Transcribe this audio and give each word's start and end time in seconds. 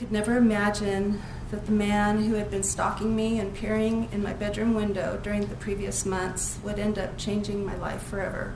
could 0.00 0.10
never 0.10 0.38
imagine 0.38 1.20
that 1.50 1.66
the 1.66 1.72
man 1.72 2.24
who 2.24 2.36
had 2.36 2.50
been 2.50 2.62
stalking 2.62 3.14
me 3.14 3.38
and 3.38 3.54
peering 3.54 4.08
in 4.12 4.22
my 4.22 4.32
bedroom 4.32 4.72
window 4.72 5.20
during 5.22 5.44
the 5.44 5.54
previous 5.56 6.06
months 6.06 6.58
would 6.64 6.78
end 6.78 6.98
up 6.98 7.18
changing 7.18 7.66
my 7.66 7.76
life 7.76 8.02
forever. 8.04 8.54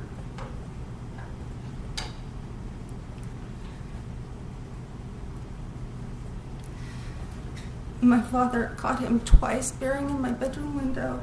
My 8.01 8.23
father 8.23 8.73
caught 8.79 9.01
him 9.01 9.21
twice 9.21 9.71
peering 9.71 10.09
in 10.09 10.23
my 10.23 10.33
bedroom 10.33 10.75
window 10.75 11.23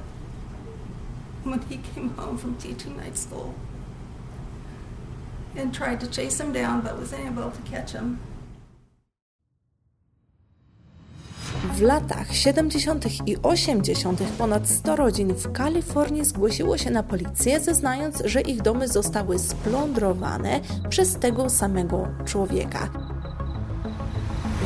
when 1.42 1.64
he 1.64 1.78
came 1.78 2.10
home 2.10 2.38
from 2.38 2.58
teaching 2.58 2.96
night 2.98 3.18
school 3.18 3.56
and 5.56 5.74
tried 5.74 6.00
to 6.02 6.08
chase 6.08 6.40
him 6.40 6.54
down 6.54 6.82
but 6.82 7.00
was 7.00 7.12
unable 7.12 7.50
to 7.50 7.62
catch 7.64 7.94
him. 7.94 8.20
W 11.64 11.82
latach 11.82 12.36
70. 12.36 13.28
i 13.28 13.38
80. 13.44 14.22
ponad 14.38 14.70
100 14.70 14.96
rodzin 14.96 15.34
w 15.34 15.52
Kalifornii 15.52 16.26
zgłosiło 16.26 16.78
się 16.78 16.92
na 16.92 17.04
policję, 17.04 17.60
zeznając, 17.60 18.22
że 18.26 18.42
ich 18.42 18.62
domy 18.62 18.88
zostały 18.88 19.40
splądrowane 19.40 20.60
przez 20.90 21.16
tego 21.16 21.50
samego 21.50 22.08
człowieka. 22.26 23.11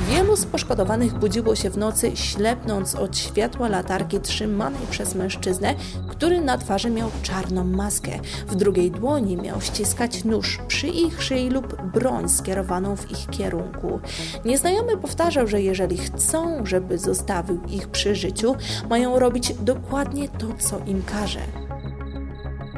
Wielu 0.09 0.35
z 0.35 0.45
poszkodowanych 0.45 1.13
budziło 1.13 1.55
się 1.55 1.69
w 1.69 1.77
nocy, 1.77 2.11
ślepnąc 2.15 2.95
od 2.95 3.17
światła 3.17 3.69
latarki 3.69 4.19
trzymanej 4.19 4.87
przez 4.89 5.15
mężczyznę, 5.15 5.75
który 6.07 6.41
na 6.41 6.57
twarzy 6.57 6.89
miał 6.89 7.11
czarną 7.23 7.63
maskę. 7.63 8.11
W 8.47 8.55
drugiej 8.55 8.91
dłoni 8.91 9.37
miał 9.37 9.61
ściskać 9.61 10.23
nóż 10.23 10.59
przy 10.67 10.87
ich 10.87 11.23
szyi 11.23 11.49
lub 11.49 11.81
broń 11.81 12.29
skierowaną 12.29 12.95
w 12.95 13.11
ich 13.11 13.27
kierunku. 13.27 13.99
Nieznajomy 14.45 14.97
powtarzał, 14.97 15.47
że 15.47 15.61
jeżeli 15.61 15.97
chcą, 15.97 16.65
żeby 16.65 16.97
zostawił 16.97 17.61
ich 17.67 17.87
przy 17.87 18.15
życiu, 18.15 18.55
mają 18.90 19.19
robić 19.19 19.53
dokładnie 19.53 20.29
to, 20.29 20.47
co 20.59 20.79
im 20.85 21.03
każe. 21.03 21.65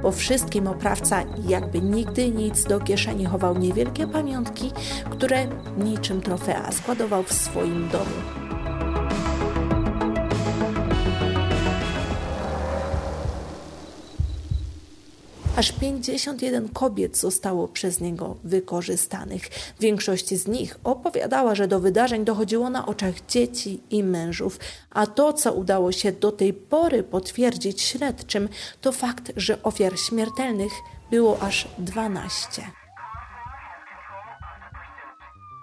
Po 0.02 0.12
wszystkim 0.12 0.68
oprawca 0.68 1.24
jakby 1.48 1.82
nigdy 1.82 2.32
nic 2.32 2.64
do 2.64 2.80
kieszeni 2.80 3.26
chował 3.26 3.58
niewielkie 3.58 4.08
pamiątki, 4.08 4.72
które 5.10 5.48
niczym 5.78 6.22
trofea 6.22 6.72
składował 6.72 7.24
w 7.24 7.34
swoim 7.34 7.90
domu. 7.90 8.47
Aż 15.58 15.72
51 15.72 16.70
kobiet 16.70 17.18
zostało 17.18 17.68
przez 17.68 18.02
niego 18.02 18.36
wykorzystanych. 18.44 19.50
Większość 19.80 20.30
z 20.30 20.48
nich 20.48 20.80
opowiadała, 20.84 21.56
że 21.56 21.68
do 21.68 21.80
wydarzeń 21.80 22.26
dochodziło 22.26 22.70
na 22.70 22.86
oczach 22.86 23.14
dzieci 23.30 23.80
i 23.90 24.04
mężów, 24.04 24.60
a 24.90 25.08
to, 25.08 25.34
co 25.34 25.54
udało 25.54 25.92
się 25.92 26.12
do 26.12 26.32
tej 26.32 26.54
pory 26.54 27.04
potwierdzić 27.04 27.82
śledczym, 27.82 28.50
to 28.82 28.92
fakt, 28.92 29.32
że 29.36 29.64
ofiar 29.64 30.00
śmiertelnych 30.00 30.72
było 31.12 31.40
aż 31.40 31.68
12. 31.78 32.62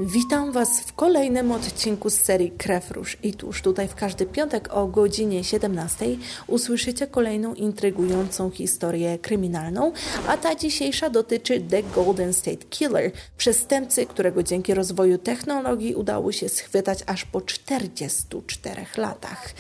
Witam 0.07 0.53
Was 0.53 0.81
w 0.81 0.93
kolejnym 0.93 1.53
odcinku 1.53 2.11
z 2.11 2.15
serii 2.15 2.51
Krew 2.51 2.91
Róż 2.91 3.17
i 3.23 3.35
tuż 3.35 3.63
tutaj 3.63 3.89
w 3.89 3.95
każdy 3.95 4.27
piątek 4.27 4.75
o 4.75 4.87
godzinie 4.87 5.45
17 5.45 6.07
usłyszycie 6.47 7.07
kolejną 7.07 7.55
intrygującą 7.55 8.51
historię 8.51 9.19
kryminalną, 9.19 9.93
a 10.29 10.37
ta 10.37 10.55
dzisiejsza 10.55 11.11
dotyczy 11.11 11.61
The 11.61 11.83
Golden 11.83 12.33
State 12.33 12.65
Killer, 12.71 13.11
przestępcy, 13.37 14.07
którego 14.07 14.43
dzięki 14.43 14.75
rozwoju 14.75 15.19
technologii 15.19 15.95
udało 15.95 16.33
się 16.33 16.49
schwytać 16.49 16.99
aż 17.07 17.25
po 17.25 17.41
44 17.41 18.87
latach. 18.97 19.55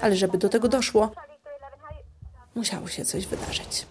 Ale 0.00 0.16
żeby 0.16 0.38
do 0.38 0.48
tego 0.48 0.68
doszło, 0.68 1.10
musiało 2.54 2.88
się 2.88 3.04
coś 3.04 3.26
wydarzyć. 3.26 3.86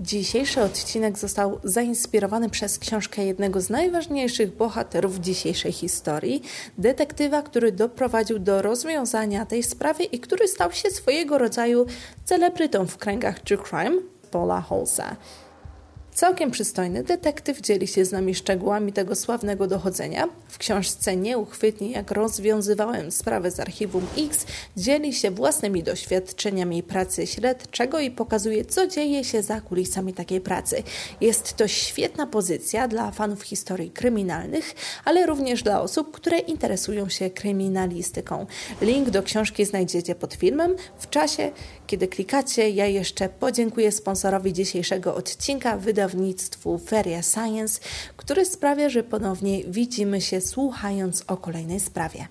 Dzisiejszy 0.00 0.62
odcinek 0.62 1.18
został 1.18 1.60
zainspirowany 1.64 2.50
przez 2.50 2.78
książkę 2.78 3.24
jednego 3.24 3.60
z 3.60 3.70
najważniejszych 3.70 4.56
bohaterów 4.56 5.18
dzisiejszej 5.18 5.72
historii, 5.72 6.42
detektywa, 6.78 7.42
który 7.42 7.72
doprowadził 7.72 8.38
do 8.38 8.62
rozwiązania 8.62 9.46
tej 9.46 9.62
sprawy 9.62 10.04
i 10.04 10.20
który 10.20 10.48
stał 10.48 10.72
się 10.72 10.90
swojego 10.90 11.38
rodzaju 11.38 11.86
celebrytą 12.24 12.86
w 12.86 12.96
kręgach 12.96 13.40
true 13.40 13.64
crime, 13.68 13.96
Paula 14.30 14.60
Holsa. 14.60 15.16
Całkiem 16.14 16.50
przystojny 16.50 17.04
detektyw 17.04 17.60
dzieli 17.60 17.86
się 17.86 18.04
z 18.04 18.12
nami 18.12 18.34
szczegółami 18.34 18.92
tego 18.92 19.14
sławnego 19.14 19.66
dochodzenia. 19.66 20.28
W 20.48 20.58
książce 20.58 21.16
Nieuchwytnie, 21.16 21.90
jak 21.90 22.10
rozwiązywałem 22.10 23.10
sprawę 23.10 23.50
z 23.50 23.60
archiwum 23.60 24.06
X, 24.18 24.46
dzieli 24.76 25.14
się 25.14 25.30
własnymi 25.30 25.82
doświadczeniami 25.82 26.82
pracy 26.82 27.26
śledczego 27.26 28.00
i 28.00 28.10
pokazuje, 28.10 28.64
co 28.64 28.86
dzieje 28.86 29.24
się 29.24 29.42
za 29.42 29.60
kulisami 29.60 30.14
takiej 30.14 30.40
pracy. 30.40 30.82
Jest 31.20 31.56
to 31.56 31.68
świetna 31.68 32.26
pozycja 32.26 32.88
dla 32.88 33.10
fanów 33.10 33.42
historii 33.42 33.90
kryminalnych, 33.90 34.74
ale 35.04 35.26
również 35.26 35.62
dla 35.62 35.80
osób, 35.80 36.10
które 36.10 36.38
interesują 36.38 37.08
się 37.08 37.30
kryminalistyką. 37.30 38.46
Link 38.80 39.10
do 39.10 39.22
książki 39.22 39.64
znajdziecie 39.64 40.14
pod 40.14 40.34
filmem. 40.34 40.76
W 40.98 41.10
czasie, 41.10 41.50
kiedy 41.86 42.08
klikacie, 42.08 42.70
ja 42.70 42.86
jeszcze 42.86 43.28
podziękuję 43.28 43.92
sponsorowi 43.92 44.52
dzisiejszego 44.52 45.14
odcinka, 45.14 45.76
wydawnictwu 46.08 46.78
Feria 46.78 47.22
Science, 47.22 47.80
który 48.16 48.44
sprawia, 48.44 48.88
że 48.88 49.02
ponownie 49.02 49.64
widzimy 49.64 50.20
się 50.20 50.40
słuchając 50.40 51.24
o 51.26 51.36
kolejnej 51.36 51.80
sprawie. 51.80 52.26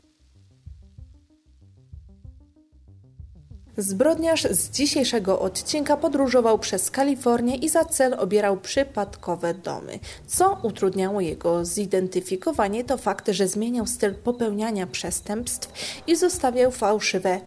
Zbrodniarz 3.78 4.44
z 4.44 4.70
dzisiejszego 4.70 5.40
odcinka 5.40 5.98
podróżował 5.98 6.60
przez 6.60 6.92
Kalifornię 6.92 7.56
i 7.56 7.70
za 7.70 7.86
cel 7.86 8.14
obierał 8.14 8.58
przypadkowe 8.58 9.54
domy. 9.54 10.00
Co 10.28 10.60
utrudniało 10.64 11.22
jego 11.22 11.66
zidentyfikowanie, 11.66 12.84
to 12.84 12.98
fakt, 12.98 13.30
że 13.30 13.48
zmieniał 13.48 13.88
styl 13.88 14.16
popełniania 14.16 14.88
przestępstw 14.88 15.72
i 16.08 16.16
zostawiał 16.16 16.72
fałszywe 16.72 17.42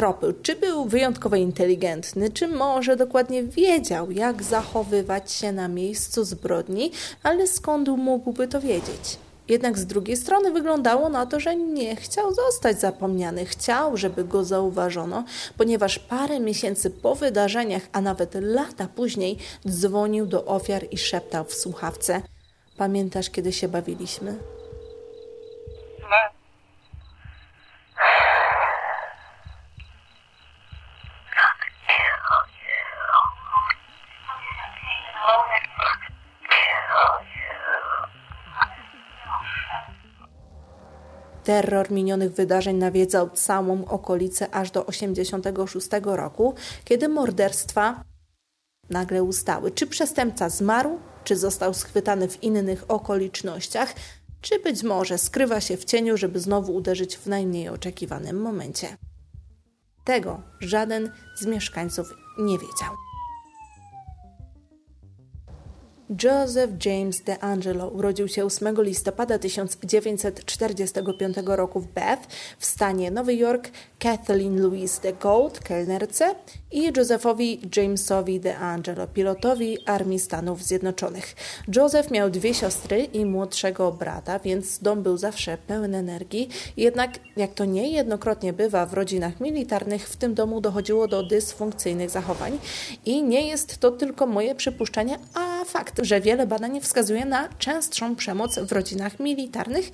tropy. 0.00 0.34
Czy 0.42 0.56
był 0.56 0.84
wyjątkowo 0.84 1.36
inteligentny, 1.36 2.30
czy 2.30 2.48
może 2.48 2.96
dokładnie 2.96 3.42
wiedział, 3.42 4.10
jak 4.10 4.42
zachowywać 4.42 5.32
się 5.32 5.52
na 5.52 5.68
miejscu 5.68 6.24
zbrodni, 6.24 6.92
ale 7.22 7.46
skąd 7.46 7.88
mógłby 7.88 8.48
to 8.48 8.60
wiedzieć? 8.60 9.18
Jednak 9.48 9.78
z 9.78 9.86
drugiej 9.86 10.16
strony 10.16 10.50
wyglądało 10.50 11.08
na 11.08 11.26
to, 11.26 11.40
że 11.40 11.56
nie 11.56 11.96
chciał 11.96 12.34
zostać 12.34 12.80
zapomniany. 12.80 13.46
Chciał, 13.46 13.96
żeby 13.96 14.24
go 14.24 14.44
zauważono, 14.44 15.24
ponieważ 15.56 15.98
parę 15.98 16.40
miesięcy 16.40 16.90
po 16.90 17.14
wydarzeniach, 17.14 17.82
a 17.92 18.00
nawet 18.00 18.34
lata 18.40 18.88
później, 18.96 19.38
dzwonił 19.68 20.26
do 20.26 20.44
ofiar 20.44 20.86
i 20.90 20.98
szeptał 20.98 21.44
w 21.44 21.54
słuchawce: 21.54 22.22
Pamiętasz, 22.76 23.30
kiedy 23.30 23.52
się 23.52 23.68
bawiliśmy? 23.68 24.59
Terror 41.50 41.90
minionych 41.90 42.32
wydarzeń 42.32 42.76
nawiedzał 42.76 43.30
całą 43.30 43.84
okolicę 43.84 44.50
aż 44.54 44.70
do 44.70 44.82
1986 44.82 45.88
roku, 46.04 46.54
kiedy 46.84 47.08
morderstwa 47.08 48.04
nagle 48.90 49.22
ustały. 49.22 49.70
Czy 49.70 49.86
przestępca 49.86 50.48
zmarł, 50.48 50.98
czy 51.24 51.36
został 51.36 51.74
schwytany 51.74 52.28
w 52.28 52.42
innych 52.42 52.84
okolicznościach, 52.88 53.94
czy 54.40 54.58
być 54.58 54.82
może 54.82 55.18
skrywa 55.18 55.60
się 55.60 55.76
w 55.76 55.84
cieniu, 55.84 56.16
żeby 56.16 56.40
znowu 56.40 56.74
uderzyć 56.74 57.16
w 57.16 57.26
najmniej 57.26 57.68
oczekiwanym 57.68 58.40
momencie. 58.40 58.96
Tego 60.04 60.42
żaden 60.60 61.12
z 61.36 61.46
mieszkańców 61.46 62.14
nie 62.38 62.58
wiedział. 62.58 63.09
Joseph 66.10 66.70
James 66.84 67.20
DeAngelo 67.20 67.88
urodził 67.88 68.28
się 68.28 68.44
8 68.44 68.82
listopada 68.82 69.38
1945 69.38 71.36
roku 71.46 71.80
w 71.80 71.86
Bath 71.86 72.22
w 72.58 72.66
stanie 72.66 73.10
Nowy 73.10 73.34
Jork 73.34 73.70
Kathleen 73.98 74.62
Louise 74.62 75.02
de 75.02 75.12
Gold, 75.12 75.60
kelnerce 75.60 76.34
i 76.72 76.92
Josephowi 76.96 77.60
Jamesowi 77.76 78.40
DeAngelo, 78.40 79.06
pilotowi 79.06 79.78
Armii 79.86 80.18
Stanów 80.18 80.62
Zjednoczonych. 80.62 81.34
Joseph 81.76 82.10
miał 82.10 82.30
dwie 82.30 82.54
siostry 82.54 83.04
i 83.04 83.24
młodszego 83.24 83.92
brata, 83.92 84.38
więc 84.38 84.78
dom 84.78 85.02
był 85.02 85.16
zawsze 85.16 85.58
pełen 85.58 85.94
energii. 85.94 86.48
Jednak, 86.76 87.10
jak 87.36 87.54
to 87.54 87.64
niejednokrotnie 87.64 88.52
bywa 88.52 88.86
w 88.86 88.94
rodzinach 88.94 89.40
militarnych, 89.40 90.08
w 90.08 90.16
tym 90.16 90.34
domu 90.34 90.60
dochodziło 90.60 91.08
do 91.08 91.22
dysfunkcyjnych 91.22 92.10
zachowań. 92.10 92.58
I 93.04 93.22
nie 93.22 93.48
jest 93.48 93.78
to 93.78 93.90
tylko 93.90 94.26
moje 94.26 94.54
przypuszczenie, 94.54 95.18
a 95.34 95.64
że 96.02 96.20
wiele 96.20 96.46
badań 96.46 96.80
wskazuje 96.80 97.24
na 97.24 97.48
częstszą 97.48 98.16
przemoc 98.16 98.58
w 98.58 98.72
rodzinach 98.72 99.20
militarnych 99.20 99.90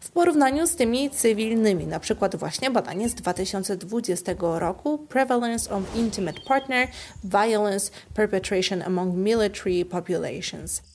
w 0.00 0.10
porównaniu 0.10 0.66
z 0.66 0.76
tymi 0.76 1.10
cywilnymi, 1.10 1.86
na 1.86 2.00
przykład 2.00 2.36
właśnie 2.36 2.70
badanie 2.70 3.08
z 3.08 3.14
2020 3.14 4.32
roku 4.38 4.98
Prevalence 4.98 5.74
of 5.74 5.96
Intimate 5.96 6.40
Partner 6.48 6.88
Violence 7.24 7.92
Perpetration 8.14 8.82
Among 8.82 9.16
Military 9.16 9.84
Populations. 9.84 10.93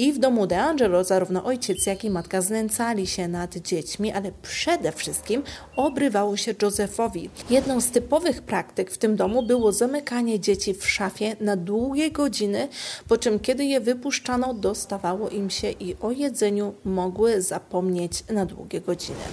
I 0.00 0.12
w 0.12 0.18
domu 0.18 0.46
De 0.46 0.62
Angelo 0.62 1.04
zarówno 1.04 1.44
ojciec, 1.44 1.86
jak 1.86 2.04
i 2.04 2.10
matka 2.10 2.42
znęcali 2.42 3.06
się 3.06 3.28
nad 3.28 3.56
dziećmi, 3.56 4.12
ale 4.12 4.32
przede 4.42 4.92
wszystkim 4.92 5.42
obrywało 5.76 6.36
się 6.36 6.54
Józefowi. 6.62 7.30
Jedną 7.50 7.80
z 7.80 7.90
typowych 7.90 8.42
praktyk 8.42 8.90
w 8.90 8.98
tym 8.98 9.16
domu 9.16 9.42
było 9.42 9.72
zamykanie 9.72 10.40
dzieci 10.40 10.74
w 10.74 10.88
szafie 10.88 11.36
na 11.40 11.56
długie 11.56 12.10
godziny, 12.10 12.68
po 13.08 13.18
czym 13.18 13.38
kiedy 13.38 13.64
je 13.64 13.80
wypuszczano, 13.80 14.54
dostawało 14.54 15.28
im 15.28 15.50
się 15.50 15.70
i 15.70 15.96
o 16.00 16.10
jedzeniu 16.10 16.74
mogły 16.84 17.42
zapomnieć 17.42 18.24
na 18.30 18.46
długie 18.46 18.80
godziny. 18.80 19.24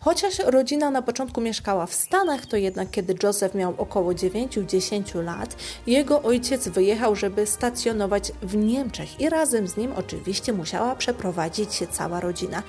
Chociaż 0.00 0.38
rodzina 0.38 0.90
na 0.90 1.02
początku 1.02 1.40
mieszkała 1.40 1.86
w 1.86 1.94
Stanach, 1.94 2.46
to 2.46 2.56
jednak 2.56 2.90
kiedy 2.90 3.14
Joseph 3.22 3.54
miał 3.54 3.74
około 3.78 4.12
9-10 4.12 5.24
lat, 5.24 5.56
jego 5.86 6.22
ojciec 6.22 6.68
wyjechał, 6.68 7.16
żeby 7.16 7.46
stacjonować 7.46 8.32
w 8.42 8.56
Niemczech 8.56 9.20
i 9.20 9.28
razem 9.28 9.68
z 9.68 9.76
nim 9.76 9.92
oczywiście 9.96 10.52
musiała 10.52 10.96
przeprowadzić 10.96 11.74
się 11.74 11.86
cała 11.86 12.20
rodzina. 12.20 12.62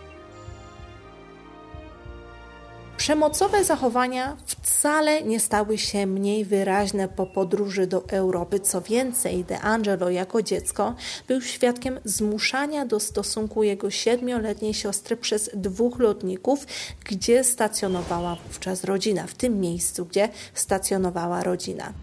Przemocowe 3.00 3.64
zachowania 3.64 4.38
wcale 4.46 5.24
nie 5.24 5.40
stały 5.40 5.78
się 5.78 6.06
mniej 6.06 6.46
wyraźne 6.46 7.08
po 7.08 7.26
podróży 7.26 7.88
do 7.88 8.10
Europy. 8.10 8.60
Co 8.60 8.82
więcej, 8.82 9.44
De 9.44 9.62
Angelo 9.62 10.10
jako 10.10 10.42
dziecko 10.42 10.96
był 11.28 11.42
świadkiem 11.42 12.00
zmuszania 12.06 12.86
do 12.86 13.00
stosunku 13.00 13.64
jego 13.64 13.92
siedmioletniej 13.92 14.74
siostry 14.74 15.18
przez 15.18 15.50
dwóch 15.54 16.00
lotników, 16.00 16.68
gdzie 17.06 17.44
stacjonowała 17.44 18.38
wówczas 18.48 18.84
rodzina, 18.84 19.28
w 19.28 19.34
tym 19.34 19.60
miejscu, 19.60 20.06
gdzie 20.06 20.30
stacjonowała 20.54 21.44
rodzina. 21.44 21.94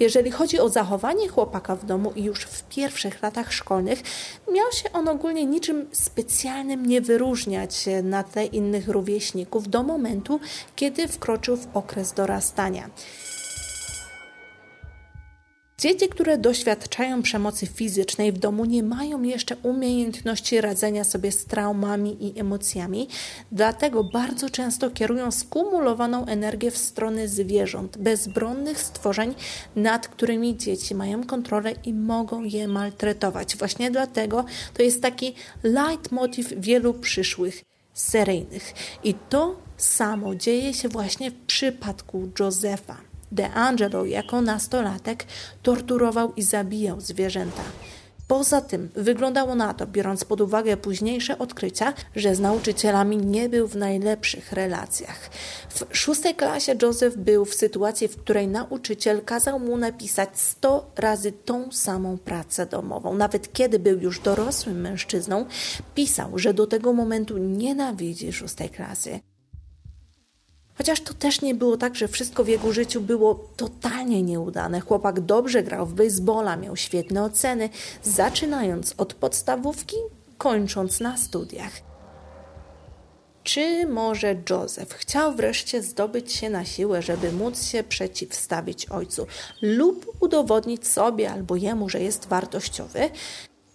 Jeżeli 0.00 0.30
chodzi 0.30 0.60
o 0.60 0.68
zachowanie 0.68 1.28
chłopaka 1.28 1.76
w 1.76 1.86
domu 1.86 2.12
i 2.16 2.24
już 2.24 2.40
w 2.40 2.62
pierwszych 2.62 3.22
latach 3.22 3.52
szkolnych, 3.52 4.02
miał 4.52 4.72
się 4.72 4.92
on 4.92 5.08
ogólnie 5.08 5.46
niczym 5.46 5.86
specjalnym 5.92 6.86
nie 6.86 7.00
wyróżniać 7.00 7.84
na 8.02 8.24
tle 8.24 8.46
innych 8.46 8.88
rówieśników 8.88 9.68
do 9.68 9.82
momentu, 9.82 10.40
kiedy 10.76 11.08
wkroczył 11.08 11.56
w 11.56 11.66
okres 11.74 12.12
dorastania. 12.12 12.90
Dzieci, 15.78 16.08
które 16.08 16.38
doświadczają 16.38 17.22
przemocy 17.22 17.66
fizycznej 17.66 18.32
w 18.32 18.38
domu, 18.38 18.64
nie 18.64 18.82
mają 18.82 19.22
jeszcze 19.22 19.56
umiejętności 19.56 20.60
radzenia 20.60 21.04
sobie 21.04 21.32
z 21.32 21.44
traumami 21.44 22.26
i 22.26 22.40
emocjami, 22.40 23.08
dlatego 23.52 24.04
bardzo 24.04 24.50
często 24.50 24.90
kierują 24.90 25.30
skumulowaną 25.30 26.26
energię 26.26 26.70
w 26.70 26.78
stronę 26.78 27.28
zwierząt, 27.28 27.98
bezbronnych 27.98 28.80
stworzeń, 28.80 29.34
nad 29.76 30.08
którymi 30.08 30.56
dzieci 30.56 30.94
mają 30.94 31.24
kontrolę 31.24 31.72
i 31.84 31.94
mogą 31.94 32.42
je 32.44 32.68
maltretować. 32.68 33.56
Właśnie 33.56 33.90
dlatego 33.90 34.44
to 34.74 34.82
jest 34.82 35.02
taki 35.02 35.34
leitmotiv 35.62 36.52
wielu 36.56 36.94
przyszłych 36.94 37.64
seryjnych. 37.94 38.74
I 39.04 39.14
to 39.14 39.56
samo 39.76 40.34
dzieje 40.34 40.74
się 40.74 40.88
właśnie 40.88 41.30
w 41.30 41.34
przypadku 41.46 42.28
Josefa. 42.40 43.07
De 43.32 43.50
Angelo 43.50 44.04
jako 44.04 44.40
nastolatek 44.40 45.24
torturował 45.62 46.32
i 46.36 46.42
zabijał 46.42 47.00
zwierzęta. 47.00 47.62
Poza 48.28 48.60
tym 48.60 48.88
wyglądało 48.94 49.54
na 49.54 49.74
to, 49.74 49.86
biorąc 49.86 50.24
pod 50.24 50.40
uwagę 50.40 50.76
późniejsze 50.76 51.38
odkrycia, 51.38 51.94
że 52.16 52.34
z 52.34 52.40
nauczycielami 52.40 53.16
nie 53.16 53.48
był 53.48 53.68
w 53.68 53.76
najlepszych 53.76 54.52
relacjach. 54.52 55.30
W 55.68 55.96
szóstej 55.96 56.34
klasie 56.34 56.74
Joseph 56.82 57.16
był 57.16 57.44
w 57.44 57.54
sytuacji, 57.54 58.08
w 58.08 58.16
której 58.16 58.48
nauczyciel 58.48 59.24
kazał 59.24 59.60
mu 59.60 59.76
napisać 59.76 60.28
100 60.40 60.90
razy 60.96 61.32
tą 61.32 61.72
samą 61.72 62.18
pracę 62.18 62.66
domową. 62.66 63.14
Nawet 63.14 63.52
kiedy 63.52 63.78
był 63.78 63.98
już 63.98 64.20
dorosłym 64.20 64.80
mężczyzną, 64.80 65.46
pisał, 65.94 66.38
że 66.38 66.54
do 66.54 66.66
tego 66.66 66.92
momentu 66.92 67.38
nienawidzi 67.38 68.32
szóstej 68.32 68.70
klasy. 68.70 69.20
Chociaż 70.78 71.00
to 71.00 71.14
też 71.14 71.40
nie 71.40 71.54
było 71.54 71.76
tak, 71.76 71.94
że 71.94 72.08
wszystko 72.08 72.44
w 72.44 72.48
jego 72.48 72.72
życiu 72.72 73.00
było 73.00 73.34
totalnie 73.56 74.22
nieudane. 74.22 74.80
Chłopak 74.80 75.20
dobrze 75.20 75.62
grał 75.62 75.86
w 75.86 75.94
baseballa, 75.94 76.56
miał 76.56 76.76
świetne 76.76 77.24
oceny, 77.24 77.68
zaczynając 78.02 78.94
od 78.98 79.14
podstawówki, 79.14 79.96
kończąc 80.38 81.00
na 81.00 81.16
studiach. 81.16 81.72
Czy 83.42 83.86
może 83.86 84.36
Joseph 84.50 84.94
chciał 84.94 85.34
wreszcie 85.34 85.82
zdobyć 85.82 86.32
się 86.32 86.50
na 86.50 86.64
siłę, 86.64 87.02
żeby 87.02 87.32
móc 87.32 87.66
się 87.66 87.82
przeciwstawić 87.82 88.86
ojcu 88.86 89.26
lub 89.62 90.16
udowodnić 90.20 90.86
sobie 90.86 91.30
albo 91.30 91.56
jemu, 91.56 91.88
że 91.88 92.00
jest 92.00 92.26
wartościowy? 92.28 93.10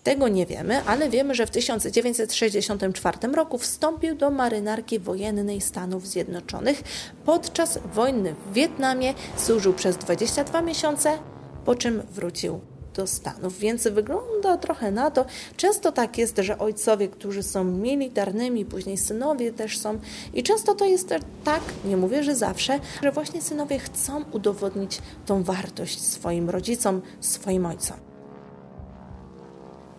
Tego 0.04 0.28
nie 0.28 0.46
wiemy, 0.46 0.84
ale 0.86 1.10
wiemy, 1.10 1.36
że 1.36 1.46
w 1.46 1.52
1964 1.52 3.18
roku 3.34 3.58
wstąpił 3.58 4.16
do 4.16 4.32
marynarki 4.32 5.00
wojennej 5.00 5.62
Stanów 5.62 6.08
Zjednoczonych. 6.08 6.84
Podczas 7.26 7.80
wojny 7.94 8.34
w 8.34 8.54
Wietnamie 8.54 9.14
służył 9.38 9.74
przez 9.74 9.98
22 9.98 10.62
miesiące, 10.62 11.18
po 11.66 11.76
czym 11.76 12.02
wrócił 12.12 12.60
do 12.94 13.08
Stanów, 13.08 13.60
więc 13.60 13.88
wygląda 13.88 14.58
trochę 14.58 14.92
na 14.92 15.12
to. 15.12 15.26
Często 15.58 15.92
tak 15.92 16.18
jest, 16.18 16.38
że 16.38 16.58
ojcowie, 16.58 17.08
którzy 17.08 17.44
są 17.44 17.64
militarnymi, 17.64 18.66
później 18.66 18.98
synowie 18.98 19.54
też 19.54 19.78
są, 19.78 20.00
i 20.34 20.44
często 20.44 20.76
to 20.76 20.86
jest 20.86 21.14
tak, 21.44 21.62
nie 21.86 21.98
mówię, 21.98 22.24
że 22.24 22.36
zawsze, 22.36 22.80
że 23.04 23.12
właśnie 23.12 23.42
synowie 23.42 23.80
chcą 23.80 24.24
udowodnić 24.32 25.02
tą 25.26 25.44
wartość 25.44 26.02
swoim 26.02 26.50
rodzicom, 26.50 27.02
swoim 27.22 27.66
ojcom. 27.66 28.13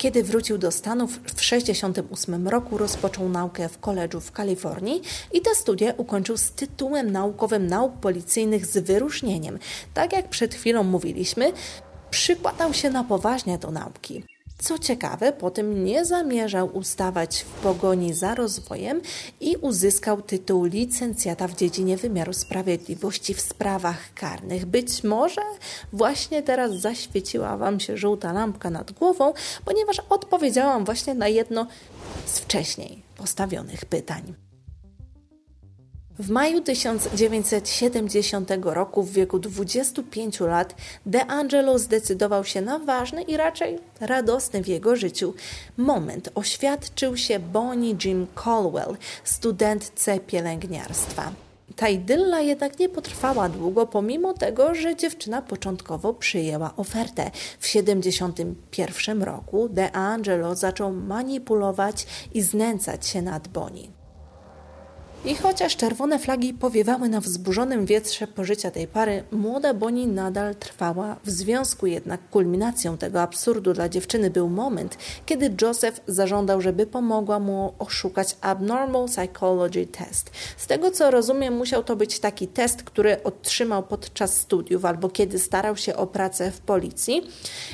Kiedy 0.04 0.22
wrócił 0.22 0.58
do 0.58 0.70
Stanów 0.70 1.10
w 1.10 1.34
1968 1.34 2.48
roku, 2.48 2.78
rozpoczął 2.78 3.28
naukę 3.28 3.68
w 3.68 3.78
koledżu 3.78 4.20
w 4.20 4.32
Kalifornii 4.32 5.02
i 5.32 5.40
te 5.40 5.54
studia 5.54 5.94
ukończył 5.96 6.36
z 6.36 6.50
tytułem 6.50 7.10
naukowym 7.10 7.66
nauk 7.66 7.92
policyjnych 7.92 8.66
z 8.66 8.78
wyróżnieniem. 8.78 9.58
Tak 9.94 10.12
jak 10.12 10.28
przed 10.28 10.54
chwilą 10.54 10.82
mówiliśmy, 10.82 11.52
przykładał 12.10 12.74
się 12.74 12.90
na 12.90 13.04
poważnie 13.04 13.58
do 13.58 13.70
nauki. 13.70 14.24
Co 14.64 14.78
ciekawe, 14.78 15.32
potem 15.32 15.84
nie 15.84 16.04
zamierzał 16.04 16.76
ustawać 16.76 17.42
w 17.42 17.44
pogoni 17.44 18.14
za 18.14 18.34
rozwojem 18.34 19.00
i 19.40 19.56
uzyskał 19.56 20.22
tytuł 20.22 20.64
licencjata 20.64 21.48
w 21.48 21.56
dziedzinie 21.56 21.96
wymiaru 21.96 22.32
sprawiedliwości 22.32 23.34
w 23.34 23.40
sprawach 23.40 24.14
karnych. 24.14 24.66
Być 24.66 25.04
może 25.04 25.40
właśnie 25.92 26.42
teraz 26.42 26.72
zaświeciła 26.72 27.56
Wam 27.56 27.80
się 27.80 27.96
żółta 27.96 28.32
lampka 28.32 28.70
nad 28.70 28.92
głową, 28.92 29.32
ponieważ 29.64 30.00
odpowiedziałam 30.08 30.84
właśnie 30.84 31.14
na 31.14 31.28
jedno 31.28 31.66
z 32.26 32.38
wcześniej 32.38 33.02
postawionych 33.16 33.84
pytań. 33.84 34.43
W 36.18 36.30
maju 36.30 36.60
1970 36.60 38.50
roku, 38.62 39.02
w 39.02 39.12
wieku 39.12 39.38
25 39.38 40.40
lat, 40.40 40.74
De 41.06 41.26
Angelo 41.26 41.78
zdecydował 41.78 42.44
się 42.44 42.60
na 42.60 42.78
ważny 42.78 43.22
i 43.22 43.36
raczej 43.36 43.78
radosny 44.00 44.62
w 44.62 44.68
jego 44.68 44.96
życiu 44.96 45.34
moment. 45.76 46.28
Oświadczył 46.34 47.16
się 47.16 47.38
Bonnie 47.38 47.94
Jim 48.04 48.26
Colwell, 48.34 48.96
studentce 49.24 50.20
pielęgniarstwa. 50.20 51.32
Ta 51.76 51.88
idylla 51.88 52.40
jednak 52.40 52.78
nie 52.78 52.88
potrwała 52.88 53.48
długo, 53.48 53.86
pomimo 53.86 54.34
tego, 54.34 54.74
że 54.74 54.96
dziewczyna 54.96 55.42
początkowo 55.42 56.14
przyjęła 56.14 56.76
ofertę. 56.76 57.30
W 57.58 57.62
1971 57.62 59.22
roku 59.22 59.68
De 59.68 59.92
Angelo 59.92 60.54
zaczął 60.54 60.92
manipulować 60.92 62.06
i 62.34 62.42
znęcać 62.42 63.06
się 63.06 63.22
nad 63.22 63.48
Bonnie. 63.48 64.03
I 65.26 65.34
chociaż 65.34 65.76
czerwone 65.76 66.18
flagi 66.18 66.54
powiewały 66.54 67.08
na 67.08 67.20
wzburzonym 67.20 67.86
wietrze 67.86 68.26
pożycia 68.26 68.70
tej 68.70 68.86
pary, 68.86 69.24
młoda 69.32 69.74
Bonnie 69.74 70.06
nadal 70.06 70.54
trwała. 70.54 71.16
W 71.24 71.30
związku 71.30 71.86
jednak 71.86 72.20
kulminacją 72.30 72.98
tego 72.98 73.22
absurdu 73.22 73.72
dla 73.72 73.88
dziewczyny 73.88 74.30
był 74.30 74.48
moment, 74.48 74.98
kiedy 75.26 75.54
Joseph 75.62 76.00
zażądał, 76.06 76.60
żeby 76.60 76.86
pomogła 76.86 77.38
mu 77.38 77.74
oszukać 77.78 78.36
Abnormal 78.40 79.06
Psychology 79.06 79.86
Test. 79.86 80.30
Z 80.56 80.66
tego 80.66 80.90
co 80.90 81.10
rozumiem, 81.10 81.56
musiał 81.56 81.84
to 81.84 81.96
być 81.96 82.20
taki 82.20 82.48
test, 82.48 82.82
który 82.82 83.22
otrzymał 83.22 83.82
podczas 83.82 84.36
studiów 84.36 84.84
albo 84.84 85.08
kiedy 85.08 85.38
starał 85.38 85.76
się 85.76 85.96
o 85.96 86.06
pracę 86.06 86.50
w 86.50 86.60
policji 86.60 87.30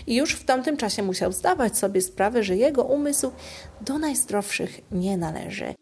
i 0.07 0.17
już 0.17 0.35
w 0.35 0.45
tamtym 0.45 0.77
czasie 0.77 1.03
musiał 1.03 1.33
zdawać 1.33 1.79
sobie 1.79 2.01
sprawę, 2.01 2.43
że 2.43 2.57
jego 2.57 2.83
umysł 2.83 3.31
do 3.81 3.99
najzdrowszych 3.99 4.81
nie 4.93 5.17
należy. 5.17 5.75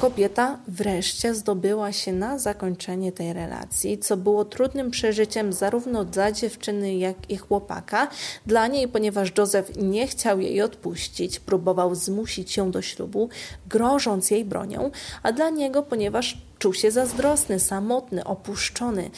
Kobieta 0.00 0.58
wreszcie 0.68 1.34
zdobyła 1.34 1.92
się 1.92 2.12
na 2.12 2.38
zakończenie 2.38 3.12
tej 3.12 3.32
relacji, 3.32 3.98
co 3.98 4.16
było 4.16 4.44
trudnym 4.44 4.90
przeżyciem 4.90 5.52
zarówno 5.52 6.04
dla 6.04 6.32
dziewczyny, 6.32 6.94
jak 6.94 7.30
i 7.30 7.36
chłopaka. 7.36 8.08
Dla 8.46 8.66
niej, 8.66 8.88
ponieważ 8.88 9.32
Józef 9.38 9.76
nie 9.76 10.06
chciał 10.06 10.40
jej 10.40 10.62
odpuścić, 10.62 11.40
próbował 11.40 11.94
zmusić 11.94 12.56
ją 12.56 12.70
do 12.70 12.82
ślubu, 12.82 13.28
grożąc 13.68 14.30
jej 14.30 14.44
bronią, 14.44 14.90
a 15.22 15.32
dla 15.32 15.50
niego, 15.50 15.82
ponieważ 15.82 16.38
czuł 16.58 16.74
się 16.74 16.90
zazdrosny, 16.90 17.60
samotny, 17.60 18.24
opuszczony. 18.24 19.10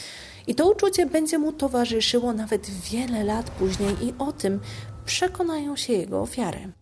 I 0.47 0.55
to 0.55 0.71
uczucie 0.71 1.07
będzie 1.07 1.39
mu 1.39 1.53
towarzyszyło 1.53 2.33
nawet 2.33 2.71
wiele 2.71 3.25
lat 3.25 3.51
później, 3.51 3.97
i 4.03 4.15
o 4.19 4.33
tym 4.33 4.61
przekonają 5.05 5.77
się 5.77 5.93
jego 5.93 6.21
ofiary. 6.21 6.80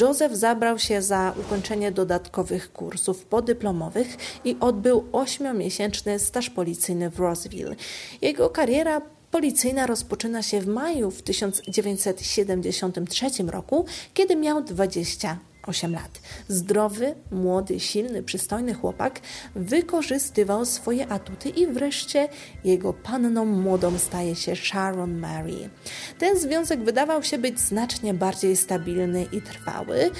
Joseph 0.00 0.34
zabrał 0.34 0.78
się 0.78 1.02
za 1.02 1.34
ukończenie 1.40 1.92
dodatkowych 1.92 2.72
kursów 2.72 3.24
podyplomowych 3.24 4.16
i 4.44 4.56
odbył 4.60 5.04
ośmiomiesięczny 5.12 6.18
staż 6.18 6.50
policyjny 6.50 7.10
w 7.10 7.18
Roseville. 7.18 7.76
Jego 8.22 8.50
kariera 8.50 9.00
policyjna 9.30 9.86
rozpoczyna 9.86 10.42
się 10.42 10.60
w 10.60 10.66
maju 10.66 11.10
w 11.10 11.22
1973 11.22 13.26
roku, 13.46 13.84
kiedy 14.14 14.36
miał 14.36 14.62
20 14.62 15.38
8 15.66 15.92
lat. 15.92 16.20
Zdrowy, 16.48 17.14
młody, 17.30 17.80
silny, 17.80 18.22
przystojny 18.22 18.74
chłopak 18.74 19.20
wykorzystywał 19.54 20.66
swoje 20.66 21.08
atuty 21.08 21.48
i 21.48 21.66
wreszcie 21.66 22.28
jego 22.64 22.92
panną 22.92 23.44
młodą 23.44 23.98
staje 23.98 24.36
się 24.36 24.56
Sharon 24.56 25.18
Mary. 25.18 25.70
Ten 26.18 26.38
związek 26.38 26.84
wydawał 26.84 27.22
się 27.22 27.38
być 27.38 27.60
znacznie 27.60 28.14
bardziej 28.14 28.56
stabilny 28.56 29.26
i 29.32 29.42
trwały. 29.42 30.10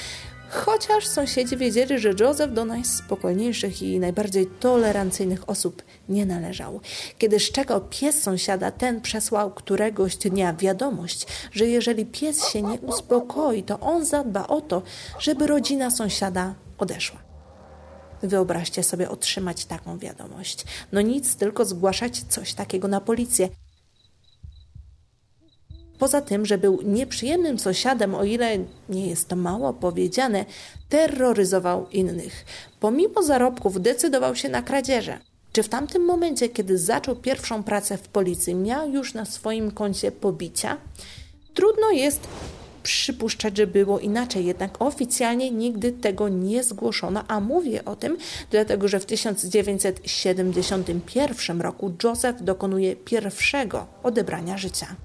Chociaż 0.54 1.06
sąsiedzi 1.06 1.56
wiedzieli, 1.56 1.98
że 1.98 2.14
Joseph 2.20 2.52
do 2.52 2.64
najspokojniejszych 2.64 3.82
i 3.82 4.00
najbardziej 4.00 4.46
tolerancyjnych 4.46 5.48
osób 5.48 5.82
nie 6.08 6.26
należał. 6.26 6.80
Kiedy 7.18 7.40
szczekał 7.40 7.80
pies 7.90 8.22
sąsiada, 8.22 8.70
ten 8.70 9.00
przesłał 9.00 9.50
któregoś 9.50 10.16
dnia 10.16 10.54
wiadomość, 10.54 11.26
że 11.52 11.66
jeżeli 11.66 12.06
pies 12.06 12.48
się 12.48 12.62
nie 12.62 12.80
uspokoi, 12.80 13.62
to 13.62 13.80
on 13.80 14.04
zadba 14.04 14.46
o 14.46 14.60
to, 14.60 14.82
żeby 15.18 15.46
rodzina 15.46 15.90
sąsiada 15.90 16.54
odeszła. 16.78 17.18
Wyobraźcie 18.22 18.82
sobie 18.82 19.10
otrzymać 19.10 19.64
taką 19.64 19.98
wiadomość. 19.98 20.64
No 20.92 21.00
nic, 21.00 21.36
tylko 21.36 21.64
zgłaszać 21.64 22.18
coś 22.28 22.54
takiego 22.54 22.88
na 22.88 23.00
policję. 23.00 23.48
Poza 25.98 26.20
tym, 26.20 26.46
że 26.46 26.58
był 26.58 26.82
nieprzyjemnym 26.82 27.58
sąsiadem, 27.58 28.14
o 28.14 28.24
ile 28.24 28.58
nie 28.88 29.06
jest 29.06 29.28
to 29.28 29.36
mało 29.36 29.72
powiedziane, 29.72 30.44
terroryzował 30.88 31.88
innych. 31.88 32.44
Pomimo 32.80 33.22
zarobków 33.22 33.82
decydował 33.82 34.36
się 34.36 34.48
na 34.48 34.62
kradzieże. 34.62 35.18
Czy 35.54 35.62
w 35.62 35.68
tamtym 35.68 36.04
momencie, 36.04 36.48
kiedy 36.48 36.78
zaczął 36.78 37.16
pierwszą 37.16 37.62
pracę 37.62 37.98
w 37.98 38.08
policji, 38.08 38.54
miał 38.54 38.90
już 38.90 39.14
na 39.14 39.24
swoim 39.24 39.70
koncie 39.70 40.12
pobicia? 40.12 40.76
Trudno 41.54 41.90
jest 41.90 42.20
przypuszczać, 42.82 43.56
że 43.56 43.66
było 43.66 43.98
inaczej, 43.98 44.46
jednak 44.46 44.82
oficjalnie 44.82 45.50
nigdy 45.50 45.92
tego 45.92 46.28
nie 46.28 46.64
zgłoszono, 46.64 47.24
a 47.28 47.40
mówię 47.40 47.84
o 47.84 47.96
tym, 47.96 48.16
dlatego 48.50 48.88
że 48.88 49.00
w 49.00 49.06
1971 49.06 51.60
roku 51.60 51.92
Joseph 52.04 52.42
dokonuje 52.42 52.96
pierwszego 52.96 53.86
odebrania 54.02 54.58
życia. 54.58 54.96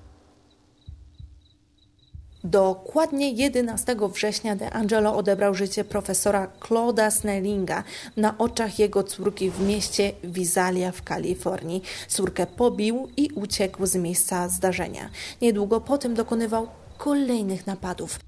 Dokładnie 2.52 3.32
11 3.32 3.96
września 4.14 4.56
De 4.56 4.74
Angelo 4.74 5.16
odebrał 5.16 5.54
życie 5.54 5.84
profesora 5.84 6.48
Claude'a 6.60 7.12
Snellinga 7.12 7.84
na 8.18 8.38
oczach 8.38 8.80
jego 8.80 9.04
córki 9.04 9.52
w 9.52 9.60
mieście 9.62 10.12
Visalia 10.24 10.92
w 10.92 11.04
Kalifornii. 11.04 11.84
Córkę 12.08 12.48
pobił 12.48 13.10
i 13.18 13.30
uciekł 13.36 13.86
z 13.86 13.96
miejsca 13.96 14.50
zdarzenia. 14.50 15.10
Niedługo 15.42 15.82
potem 15.82 16.14
dokonywał 16.14 16.68
kolejnych 16.98 17.68
napadów. 17.68 18.20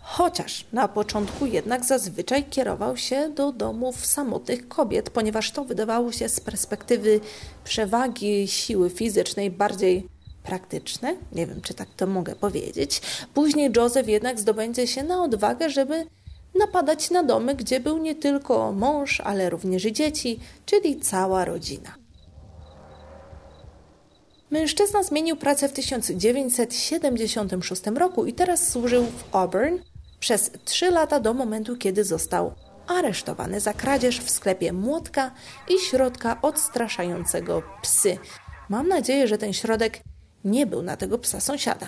Chociaż 0.00 0.66
na 0.72 0.88
początku 0.88 1.46
jednak 1.46 1.84
zazwyczaj 1.84 2.44
kierował 2.44 2.96
się 2.96 3.30
do 3.30 3.52
domów 3.52 4.06
samotnych 4.06 4.68
kobiet, 4.68 5.10
ponieważ 5.10 5.50
to 5.50 5.64
wydawało 5.64 6.12
się 6.12 6.28
z 6.28 6.40
perspektywy 6.40 7.20
przewagi 7.64 8.48
siły 8.48 8.90
fizycznej 8.90 9.50
bardziej 9.50 10.15
praktyczne, 10.46 11.16
nie 11.32 11.46
wiem 11.46 11.60
czy 11.60 11.74
tak 11.74 11.88
to 11.96 12.06
mogę 12.06 12.34
powiedzieć. 12.34 13.02
Później 13.34 13.70
Joseph 13.76 14.08
jednak 14.08 14.40
zdobędzie 14.40 14.86
się 14.86 15.02
na 15.02 15.22
odwagę, 15.22 15.70
żeby 15.70 16.06
napadać 16.58 17.10
na 17.10 17.22
domy, 17.22 17.54
gdzie 17.54 17.80
był 17.80 17.98
nie 17.98 18.14
tylko 18.14 18.72
mąż, 18.72 19.20
ale 19.20 19.50
również 19.50 19.84
i 19.84 19.92
dzieci, 19.92 20.40
czyli 20.66 21.00
cała 21.00 21.44
rodzina. 21.44 21.94
Mężczyzna 24.50 25.02
zmienił 25.02 25.36
pracę 25.36 25.68
w 25.68 25.72
1976 25.72 27.82
roku 27.86 28.26
i 28.26 28.32
teraz 28.32 28.68
służył 28.68 29.04
w 29.04 29.34
Auburn 29.34 29.78
przez 30.20 30.50
trzy 30.64 30.90
lata 30.90 31.20
do 31.20 31.34
momentu, 31.34 31.76
kiedy 31.76 32.04
został 32.04 32.54
aresztowany 32.86 33.60
za 33.60 33.72
kradzież 33.72 34.20
w 34.20 34.30
sklepie 34.30 34.72
młotka 34.72 35.30
i 35.68 35.78
środka 35.78 36.38
odstraszającego 36.42 37.62
psy. 37.82 38.18
Mam 38.68 38.88
nadzieję, 38.88 39.28
że 39.28 39.38
ten 39.38 39.52
środek 39.52 40.00
nie 40.46 40.66
był 40.66 40.82
na 40.82 40.96
tego 40.96 41.18
psa 41.18 41.40
sąsiada, 41.40 41.86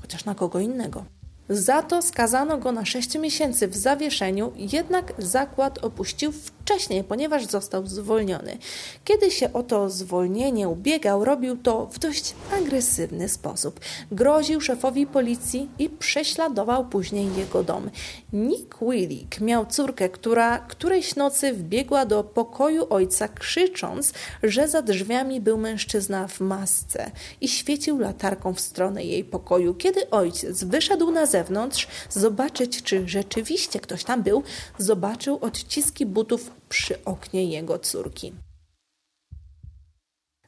chociaż 0.00 0.24
na 0.24 0.34
kogo 0.34 0.60
innego. 0.60 1.04
Za 1.48 1.82
to 1.82 2.02
skazano 2.02 2.58
go 2.58 2.72
na 2.72 2.84
6 2.84 3.18
miesięcy 3.18 3.68
w 3.68 3.76
zawieszeniu, 3.76 4.52
jednak 4.56 5.12
zakład 5.18 5.84
opuścił 5.84 6.32
wcześniej, 6.64 7.04
ponieważ 7.04 7.46
został 7.46 7.86
zwolniony. 7.86 8.58
Kiedy 9.04 9.30
się 9.30 9.52
o 9.52 9.62
to 9.62 9.90
zwolnienie 9.90 10.68
ubiegał, 10.68 11.24
robił 11.24 11.56
to 11.56 11.86
w 11.86 11.98
dość 11.98 12.34
agresywny 12.52 13.28
sposób. 13.28 13.80
Groził 14.12 14.60
szefowi 14.60 15.06
policji 15.06 15.68
i 15.78 15.90
prześladował 15.90 16.84
później 16.88 17.28
jego 17.36 17.62
dom. 17.62 17.90
Nick 18.32 18.76
Willick 18.82 19.40
miał 19.40 19.66
córkę, 19.66 20.08
która 20.08 20.58
którejś 20.58 21.16
nocy 21.16 21.52
wbiegła 21.52 22.06
do 22.06 22.24
pokoju 22.24 22.86
ojca, 22.90 23.28
krzycząc, 23.28 24.12
że 24.42 24.68
za 24.68 24.82
drzwiami 24.82 25.40
był 25.40 25.58
mężczyzna 25.58 26.28
w 26.28 26.40
masce 26.40 27.10
i 27.40 27.48
świecił 27.48 27.98
latarką 27.98 28.54
w 28.54 28.60
stronę 28.60 29.04
jej 29.04 29.24
pokoju. 29.24 29.74
Kiedy 29.74 30.10
ojciec 30.10 30.64
wyszedł 30.64 31.10
na 31.10 31.26
zewnątrz, 31.26 31.88
zobaczyć, 32.10 32.82
czy 32.82 33.08
rzeczywiście 33.08 33.80
ktoś 33.80 34.04
tam 34.04 34.22
był, 34.22 34.42
zobaczył 34.78 35.38
odciski 35.40 36.06
butów 36.06 36.53
przy 36.68 37.04
oknie 37.04 37.44
jego 37.44 37.78
córki. 37.78 38.32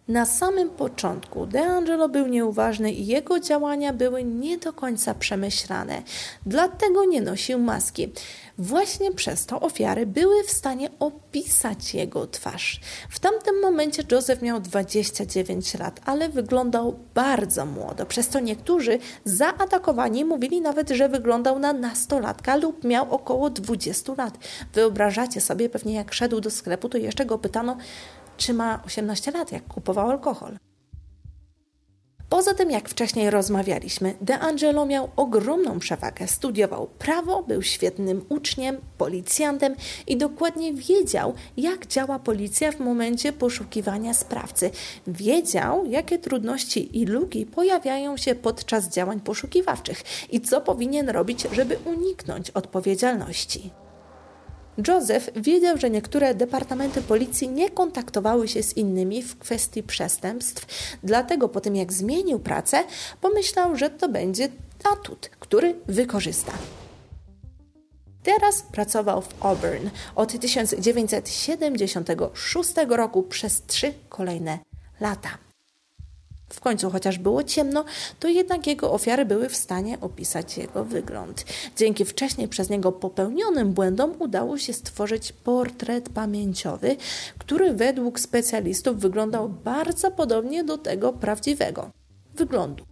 Na 0.08 0.26
samym 0.26 0.70
początku 0.70 1.46
DeAngelo 1.46 2.08
był 2.08 2.26
nieuważny 2.26 2.92
i 2.92 3.06
jego 3.06 3.40
działania 3.40 3.92
były 3.92 4.24
nie 4.24 4.58
do 4.58 4.72
końca 4.72 5.14
przemyślane, 5.14 6.02
dlatego 6.46 7.04
nie 7.04 7.20
nosił 7.20 7.58
maski. 7.58 8.12
Właśnie 8.58 9.12
przez 9.12 9.46
to 9.46 9.60
ofiary 9.60 10.06
były 10.06 10.44
w 10.44 10.50
stanie 10.50 10.90
opisać 10.98 11.94
jego 11.94 12.26
twarz. 12.26 12.80
W 13.10 13.18
tamtym 13.18 13.60
momencie 13.60 14.02
Joseph 14.10 14.42
miał 14.42 14.60
29 14.60 15.74
lat, 15.74 16.00
ale 16.04 16.28
wyglądał 16.28 16.98
bardzo 17.14 17.66
młodo, 17.66 18.06
przez 18.06 18.28
to 18.28 18.40
niektórzy 18.40 18.98
zaatakowani 19.24 20.24
mówili 20.24 20.60
nawet, 20.60 20.90
że 20.90 21.08
wyglądał 21.08 21.58
na 21.58 21.72
nastolatka 21.72 22.56
lub 22.56 22.84
miał 22.84 23.14
około 23.14 23.50
20 23.50 24.12
lat. 24.18 24.38
Wyobrażacie 24.72 25.40
sobie, 25.40 25.68
pewnie 25.68 25.94
jak 25.94 26.14
szedł 26.14 26.40
do 26.40 26.50
sklepu, 26.50 26.88
to 26.88 26.98
jeszcze 26.98 27.24
go 27.24 27.38
pytano, 27.38 27.76
czy 28.36 28.54
ma 28.54 28.82
18 28.86 29.30
lat, 29.30 29.52
jak 29.52 29.68
kupował 29.68 30.10
alkohol. 30.10 30.56
Poza 32.28 32.54
tym, 32.54 32.70
jak 32.70 32.88
wcześniej 32.88 33.30
rozmawialiśmy, 33.30 34.14
De 34.20 34.38
Angelo 34.38 34.86
miał 34.86 35.08
ogromną 35.16 35.78
przewagę. 35.78 36.28
Studiował 36.28 36.86
prawo, 36.86 37.42
był 37.42 37.62
świetnym 37.62 38.24
uczniem, 38.28 38.76
policjantem 38.98 39.76
i 40.06 40.16
dokładnie 40.16 40.74
wiedział, 40.74 41.34
jak 41.56 41.86
działa 41.86 42.18
policja 42.18 42.72
w 42.72 42.80
momencie 42.80 43.32
poszukiwania 43.32 44.14
sprawcy. 44.14 44.70
Wiedział, 45.06 45.86
jakie 45.86 46.18
trudności 46.18 46.98
i 47.00 47.06
luki 47.06 47.46
pojawiają 47.46 48.16
się 48.16 48.34
podczas 48.34 48.88
działań 48.88 49.20
poszukiwawczych 49.20 50.02
i 50.30 50.40
co 50.40 50.60
powinien 50.60 51.08
robić, 51.08 51.46
żeby 51.52 51.78
uniknąć 51.84 52.50
odpowiedzialności. 52.50 53.70
Joseph 54.88 55.30
wiedział, 55.36 55.78
że 55.78 55.90
niektóre 55.90 56.34
departamenty 56.34 57.02
policji 57.02 57.48
nie 57.48 57.70
kontaktowały 57.70 58.48
się 58.48 58.62
z 58.62 58.76
innymi 58.76 59.22
w 59.22 59.38
kwestii 59.38 59.82
przestępstw, 59.82 60.66
dlatego 61.02 61.48
po 61.48 61.60
tym 61.60 61.76
jak 61.76 61.92
zmienił 61.92 62.38
pracę, 62.38 62.84
pomyślał, 63.20 63.76
że 63.76 63.90
to 63.90 64.08
będzie 64.08 64.48
atut, 64.92 65.30
który 65.40 65.74
wykorzysta. 65.86 66.52
Teraz 68.22 68.62
pracował 68.62 69.22
w 69.22 69.44
Auburn 69.44 69.88
od 70.14 70.40
1976 70.40 72.72
roku 72.88 73.22
przez 73.22 73.62
trzy 73.66 73.94
kolejne 74.08 74.58
lata. 75.00 75.45
W 76.48 76.60
końcu, 76.60 76.90
chociaż 76.90 77.18
było 77.18 77.44
ciemno, 77.44 77.84
to 78.20 78.28
jednak 78.28 78.66
jego 78.66 78.92
ofiary 78.92 79.24
były 79.24 79.48
w 79.48 79.56
stanie 79.56 80.00
opisać 80.00 80.58
jego 80.58 80.84
wygląd. 80.84 81.44
Dzięki 81.76 82.04
wcześniej 82.04 82.48
przez 82.48 82.70
niego 82.70 82.92
popełnionym 82.92 83.72
błędom 83.72 84.14
udało 84.18 84.58
się 84.58 84.72
stworzyć 84.72 85.32
portret 85.32 86.08
pamięciowy, 86.08 86.96
który 87.38 87.74
według 87.74 88.20
specjalistów 88.20 88.98
wyglądał 88.98 89.48
bardzo 89.48 90.10
podobnie 90.10 90.64
do 90.64 90.78
tego 90.78 91.12
prawdziwego 91.12 91.90
wyglądu. 92.34 92.84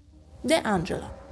De 0.44 0.62
Angelo. 0.62 1.24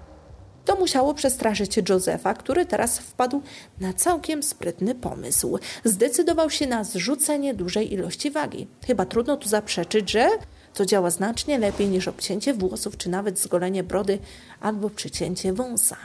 To 0.65 0.77
musiało 0.77 1.15
przestraszyć 1.15 1.77
Josefa, 1.89 2.35
który 2.35 2.67
teraz 2.67 2.99
wpadł 2.99 3.43
na 3.81 3.93
całkiem 3.93 4.43
sprytny 4.43 4.95
pomysł. 4.95 5.59
Zdecydował 5.85 6.51
się 6.51 6.67
na 6.67 6.85
zrzucenie 6.85 7.55
dużej 7.55 7.93
ilości 7.93 8.31
wagi. 8.31 8.67
Chyba 8.87 9.07
trudno 9.07 9.37
tu 9.37 9.49
zaprzeczyć, 9.49 10.11
że 10.11 10.29
to 10.75 10.87
działa 10.87 11.11
znacznie 11.11 11.59
lepiej 11.59 11.89
niż 11.89 12.09
obcięcie 12.09 12.55
włosów, 12.55 12.97
czy 12.97 13.11
nawet 13.11 13.39
zgolenie 13.39 13.83
brody 13.83 14.19
albo 14.61 14.91
przycięcie 14.91 15.53
wąsa. 15.53 15.97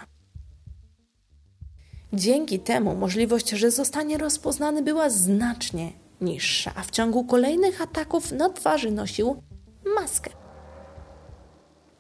Dzięki 2.14 2.60
temu 2.60 2.96
możliwość, 2.96 3.50
że 3.50 3.72
zostanie 3.72 4.18
rozpoznany, 4.18 4.82
była 4.82 5.10
znacznie 5.10 5.92
niższa, 6.22 6.72
a 6.76 6.84
w 6.84 6.92
ciągu 6.92 7.24
kolejnych 7.24 7.82
ataków 7.82 8.32
na 8.32 8.50
twarzy 8.50 8.92
nosił 8.92 9.44
maskę. 9.96 10.30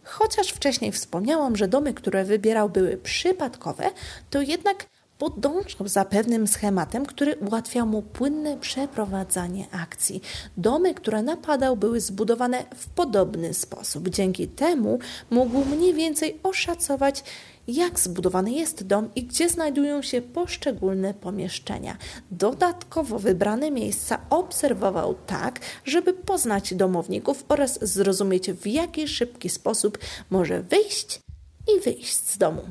Chociaż 0.03 0.47
wcześniej 0.47 0.91
wspomniałam, 0.91 1.55
że 1.55 1.67
domy, 1.67 1.93
które 1.93 2.24
wybierał, 2.25 2.69
były 2.69 2.97
przypadkowe, 2.97 3.91
to 4.29 4.41
jednak 4.41 4.86
podążał 5.17 5.88
za 5.88 6.05
pewnym 6.05 6.47
schematem, 6.47 7.05
który 7.05 7.36
ułatwiał 7.36 7.88
mu 7.88 8.01
płynne 8.01 8.57
przeprowadzanie 8.57 9.65
akcji. 9.71 10.21
Domy, 10.57 10.93
które 10.93 11.24
napadał, 11.24 11.77
były 11.77 12.01
zbudowane 12.01 12.63
w 12.75 12.88
podobny 12.89 13.53
sposób. 13.53 14.09
Dzięki 14.09 14.47
temu 14.47 15.00
mógł 15.29 15.65
mniej 15.65 15.93
więcej 15.93 16.39
oszacować, 16.43 17.24
jak 17.67 18.00
zbudowany 18.00 18.51
jest 18.51 18.83
dom 18.83 19.09
i 19.15 19.24
gdzie 19.24 19.50
znajdują 19.50 20.01
się 20.01 20.21
poszczególne 20.21 21.13
pomieszczenia. 21.13 21.97
Dodatkowo 22.31 23.19
wybrane 23.19 23.71
miejsca 23.71 24.19
obserwował 24.29 25.15
tak, 25.25 25.59
żeby 25.86 26.13
poznać 26.13 26.74
domowników 26.74 27.45
oraz 27.50 27.79
zrozumieć, 27.81 28.51
w 28.51 28.67
jaki 28.67 29.07
szybki 29.07 29.50
sposób 29.50 29.97
może 30.29 30.62
wyjść 30.62 31.26
i 31.75 31.79
wyjść 31.79 32.15
z 32.15 32.38
domu. 32.38 32.62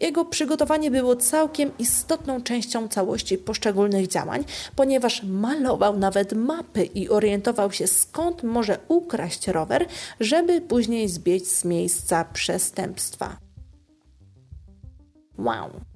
Jego 0.00 0.24
przygotowanie 0.24 0.90
było 0.90 1.16
całkiem 1.16 1.70
istotną 1.78 2.42
częścią 2.42 2.88
całości 2.88 3.38
poszczególnych 3.38 4.06
działań, 4.06 4.44
ponieważ 4.76 5.22
malował 5.22 5.98
nawet 5.98 6.32
mapy 6.32 6.84
i 6.84 7.08
orientował 7.08 7.72
się 7.72 7.86
skąd 7.86 8.42
może 8.42 8.78
ukraść 8.88 9.48
rower, 9.48 9.86
żeby 10.20 10.60
później 10.60 11.08
zbiec 11.08 11.48
z 11.48 11.64
miejsca 11.64 12.24
przestępstwa. 12.24 13.36
Wow! 15.38 15.87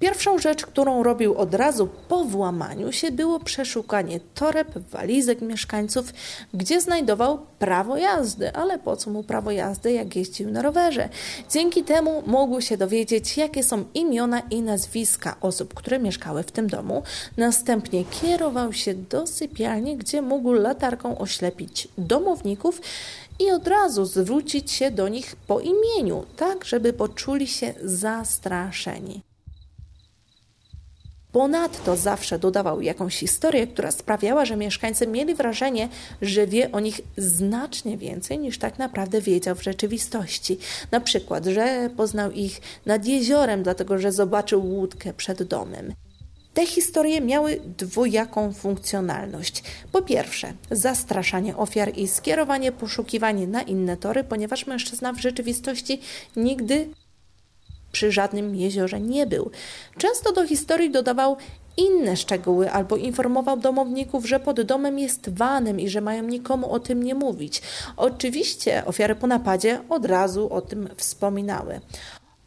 Pierwszą 0.00 0.38
rzecz, 0.38 0.66
którą 0.66 1.02
robił 1.02 1.34
od 1.34 1.54
razu 1.54 1.88
po 2.08 2.24
włamaniu 2.24 2.92
się, 2.92 3.10
było 3.12 3.40
przeszukanie 3.40 4.20
toreb, 4.34 4.78
walizek 4.78 5.40
mieszkańców, 5.40 6.12
gdzie 6.54 6.80
znajdował 6.80 7.38
prawo 7.58 7.96
jazdy. 7.96 8.52
Ale 8.52 8.78
po 8.78 8.96
co 8.96 9.10
mu 9.10 9.22
prawo 9.22 9.50
jazdy, 9.50 9.92
jak 9.92 10.16
jeździł 10.16 10.50
na 10.50 10.62
rowerze? 10.62 11.08
Dzięki 11.50 11.84
temu 11.84 12.22
mógł 12.26 12.60
się 12.60 12.76
dowiedzieć, 12.76 13.36
jakie 13.36 13.62
są 13.62 13.84
imiona 13.94 14.40
i 14.40 14.62
nazwiska 14.62 15.36
osób, 15.40 15.74
które 15.74 15.98
mieszkały 15.98 16.42
w 16.42 16.52
tym 16.52 16.66
domu. 16.66 17.02
Następnie 17.36 18.04
kierował 18.04 18.72
się 18.72 18.94
do 18.94 19.26
sypialni, 19.26 19.96
gdzie 19.96 20.22
mógł 20.22 20.52
latarką 20.52 21.18
oślepić 21.18 21.88
domowników 21.98 22.80
i 23.38 23.50
od 23.50 23.68
razu 23.68 24.04
zwrócić 24.04 24.70
się 24.72 24.90
do 24.90 25.08
nich 25.08 25.36
po 25.46 25.60
imieniu, 25.60 26.24
tak 26.36 26.64
żeby 26.64 26.92
poczuli 26.92 27.46
się 27.46 27.74
zastraszeni. 27.84 29.29
Ponadto 31.32 31.96
zawsze 31.96 32.38
dodawał 32.38 32.82
jakąś 32.82 33.16
historię, 33.16 33.66
która 33.66 33.90
sprawiała, 33.90 34.44
że 34.44 34.56
mieszkańcy 34.56 35.06
mieli 35.06 35.34
wrażenie, 35.34 35.88
że 36.22 36.46
wie 36.46 36.72
o 36.72 36.80
nich 36.80 37.00
znacznie 37.16 37.98
więcej 37.98 38.38
niż 38.38 38.58
tak 38.58 38.78
naprawdę 38.78 39.20
wiedział 39.20 39.54
w 39.54 39.62
rzeczywistości. 39.62 40.58
Na 40.90 41.00
przykład, 41.00 41.44
że 41.46 41.90
poznał 41.96 42.30
ich 42.30 42.60
nad 42.86 43.06
jeziorem, 43.06 43.62
dlatego 43.62 43.98
że 43.98 44.12
zobaczył 44.12 44.66
łódkę 44.66 45.12
przed 45.12 45.42
domem. 45.42 45.94
Te 46.54 46.66
historie 46.66 47.20
miały 47.20 47.60
dwojaką 47.78 48.52
funkcjonalność. 48.52 49.62
Po 49.92 50.02
pierwsze, 50.02 50.52
zastraszanie 50.70 51.56
ofiar 51.56 51.98
i 51.98 52.08
skierowanie 52.08 52.72
poszukiwania 52.72 53.46
na 53.46 53.62
inne 53.62 53.96
tory, 53.96 54.24
ponieważ 54.24 54.66
mężczyzna 54.66 55.12
w 55.12 55.20
rzeczywistości 55.20 56.00
nigdy 56.36 56.88
przy 57.92 58.12
żadnym 58.12 58.56
jeziorze 58.56 59.00
nie 59.00 59.26
był. 59.26 59.50
Często 59.98 60.32
do 60.32 60.46
historii 60.46 60.90
dodawał 60.90 61.36
inne 61.76 62.16
szczegóły 62.16 62.70
albo 62.70 62.96
informował 62.96 63.56
domowników, 63.56 64.26
że 64.26 64.40
pod 64.40 64.60
domem 64.60 64.98
jest 64.98 65.28
vanem 65.28 65.80
i 65.80 65.88
że 65.88 66.00
mają 66.00 66.22
nikomu 66.22 66.72
o 66.72 66.80
tym 66.80 67.02
nie 67.02 67.14
mówić. 67.14 67.62
Oczywiście 67.96 68.84
ofiary 68.84 69.14
po 69.14 69.26
napadzie 69.26 69.80
od 69.88 70.04
razu 70.06 70.52
o 70.52 70.60
tym 70.60 70.88
wspominały. 70.96 71.80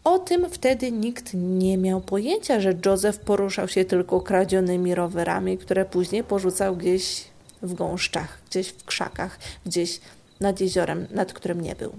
O 0.04 0.20
tym 0.20 0.50
wtedy 0.50 0.92
nikt 0.92 1.32
nie 1.34 1.78
miał 1.78 2.02
pojęcia, 2.02 2.60
że 2.60 2.74
Józef 2.86 3.20
poruszał 3.20 3.68
się 3.68 3.86
tylko 3.86 4.22
kradzionymi 4.22 4.96
rowerami, 4.96 5.58
które 5.58 5.86
później 5.86 6.24
porzucał 6.24 6.76
gdzieś 6.76 7.24
w 7.62 7.74
gąszczach, 7.74 8.40
gdzieś 8.50 8.68
w 8.68 8.86
krzakach, 8.86 9.40
gdzieś 9.66 10.00
nad 10.40 10.62
jeziorem, 10.62 11.08
nad 11.12 11.34
którym 11.34 11.62
nie 11.62 11.76
był. 11.76 11.94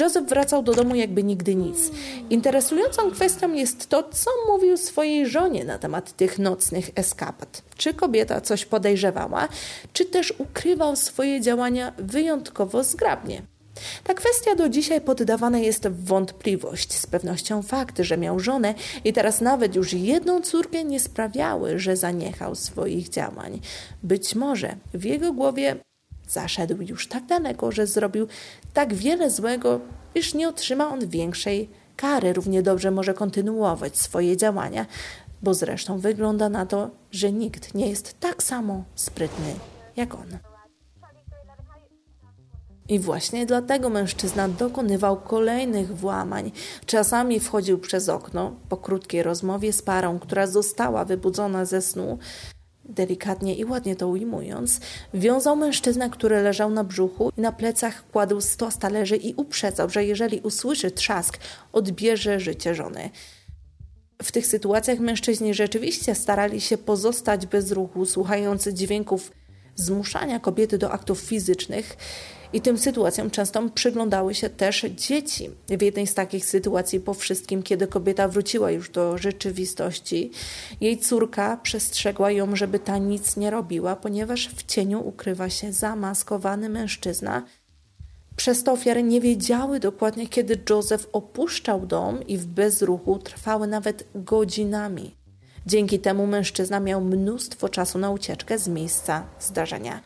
Joseph 0.00 0.28
wracał 0.28 0.62
do 0.62 0.72
domu 0.74 0.94
jakby 0.94 1.22
nigdy 1.22 1.54
nic. 1.54 1.90
Interesującą 2.30 3.10
kwestią 3.10 3.52
jest 3.52 3.88
to, 3.88 4.02
co 4.02 4.30
mówił 4.48 4.76
swojej 4.76 5.26
żonie 5.26 5.64
na 5.64 5.78
temat 5.78 6.16
tych 6.16 6.38
nocnych 6.38 6.90
eskapad. 6.94 7.62
Czy 7.76 7.94
kobieta 7.94 8.40
coś 8.40 8.64
podejrzewała, 8.64 9.48
czy 9.92 10.04
też 10.04 10.34
ukrywał 10.38 10.96
swoje 10.96 11.40
działania 11.40 11.92
wyjątkowo 11.98 12.84
zgrabnie. 12.84 13.42
Ta 14.04 14.14
kwestia 14.14 14.54
do 14.54 14.68
dzisiaj 14.68 15.00
poddawana 15.00 15.58
jest 15.58 15.88
w 15.88 16.04
wątpliwość. 16.04 16.92
Z 16.92 17.06
pewnością 17.06 17.62
fakt, 17.62 17.98
że 17.98 18.18
miał 18.18 18.40
żonę 18.40 18.74
i 19.04 19.12
teraz 19.12 19.40
nawet 19.40 19.76
już 19.76 19.92
jedną 19.92 20.40
córkę 20.40 20.84
nie 20.84 21.00
sprawiały, 21.00 21.78
że 21.78 21.96
zaniechał 21.96 22.54
swoich 22.54 23.08
działań. 23.08 23.60
Być 24.02 24.34
może 24.34 24.76
w 24.94 25.04
jego 25.04 25.32
głowie 25.32 25.76
Zaszedł 26.28 26.82
już 26.82 27.08
tak 27.08 27.26
daleko, 27.26 27.72
że 27.72 27.86
zrobił 27.86 28.26
tak 28.72 28.94
wiele 28.94 29.30
złego, 29.30 29.80
iż 30.14 30.34
nie 30.34 30.48
otrzyma 30.48 30.88
on 30.88 31.08
większej 31.08 31.70
kary. 31.96 32.32
Równie 32.32 32.62
dobrze 32.62 32.90
może 32.90 33.14
kontynuować 33.14 33.96
swoje 33.96 34.36
działania, 34.36 34.86
bo 35.42 35.54
zresztą 35.54 35.98
wygląda 35.98 36.48
na 36.48 36.66
to, 36.66 36.90
że 37.10 37.32
nikt 37.32 37.74
nie 37.74 37.88
jest 37.88 38.20
tak 38.20 38.42
samo 38.42 38.84
sprytny 38.94 39.54
jak 39.96 40.14
on. 40.14 40.38
I 42.88 42.98
właśnie 42.98 43.46
dlatego 43.46 43.90
mężczyzna 43.90 44.48
dokonywał 44.48 45.20
kolejnych 45.20 45.96
włamań. 45.96 46.52
Czasami 46.86 47.40
wchodził 47.40 47.78
przez 47.78 48.08
okno 48.08 48.56
po 48.68 48.76
krótkiej 48.76 49.22
rozmowie 49.22 49.72
z 49.72 49.82
parą, 49.82 50.18
która 50.18 50.46
została 50.46 51.04
wybudzona 51.04 51.64
ze 51.64 51.82
snu 51.82 52.18
delikatnie 52.88 53.54
i 53.54 53.64
ładnie 53.64 53.96
to 53.96 54.08
ujmując, 54.08 54.80
wiązał 55.14 55.56
mężczyznę, 55.56 56.10
który 56.10 56.42
leżał 56.42 56.70
na 56.70 56.84
brzuchu 56.84 57.32
i 57.36 57.40
na 57.40 57.52
plecach 57.52 58.10
kładł 58.10 58.40
stos 58.40 58.78
talerzy 58.78 59.16
i 59.16 59.34
uprzedzał, 59.34 59.90
że 59.90 60.04
jeżeli 60.04 60.40
usłyszy 60.40 60.90
trzask, 60.90 61.38
odbierze 61.72 62.40
życie 62.40 62.74
żony. 62.74 63.10
W 64.22 64.32
tych 64.32 64.46
sytuacjach 64.46 64.98
mężczyźni 64.98 65.54
rzeczywiście 65.54 66.14
starali 66.14 66.60
się 66.60 66.78
pozostać 66.78 67.46
bez 67.46 67.72
ruchu, 67.72 68.06
słuchając 68.06 68.68
dźwięków 68.68 69.32
zmuszania 69.74 70.40
kobiety 70.40 70.78
do 70.78 70.90
aktów 70.90 71.20
fizycznych 71.20 71.96
i 72.52 72.60
tym 72.60 72.78
sytuacjom 72.78 73.30
często 73.30 73.68
przyglądały 73.74 74.34
się 74.34 74.50
też 74.50 74.86
dzieci. 74.96 75.50
W 75.68 75.82
jednej 75.82 76.06
z 76.06 76.14
takich 76.14 76.44
sytuacji 76.44 77.00
po 77.00 77.14
wszystkim, 77.14 77.62
kiedy 77.62 77.86
kobieta 77.86 78.28
wróciła 78.28 78.70
już 78.70 78.90
do 78.90 79.18
rzeczywistości, 79.18 80.30
jej 80.80 80.98
córka 80.98 81.56
przestrzegła 81.62 82.30
ją, 82.30 82.56
żeby 82.56 82.78
ta 82.78 82.98
nic 82.98 83.36
nie 83.36 83.50
robiła, 83.50 83.96
ponieważ 83.96 84.48
w 84.48 84.66
cieniu 84.66 85.08
ukrywa 85.08 85.50
się 85.50 85.72
zamaskowany 85.72 86.68
mężczyzna. 86.68 87.42
Przez 88.36 88.64
to 88.64 88.72
ofiary 88.72 89.02
nie 89.02 89.20
wiedziały 89.20 89.80
dokładnie, 89.80 90.28
kiedy 90.28 90.58
Józef 90.70 91.08
opuszczał 91.12 91.86
dom 91.86 92.26
i 92.26 92.38
w 92.38 92.46
bezruchu 92.46 93.18
trwały 93.18 93.66
nawet 93.66 94.04
godzinami. 94.14 95.14
Dzięki 95.66 95.98
temu 95.98 96.26
mężczyzna 96.26 96.80
miał 96.80 97.00
mnóstwo 97.00 97.68
czasu 97.68 97.98
na 97.98 98.10
ucieczkę 98.10 98.58
z 98.58 98.68
miejsca 98.68 99.24
zdarzenia. 99.40 100.00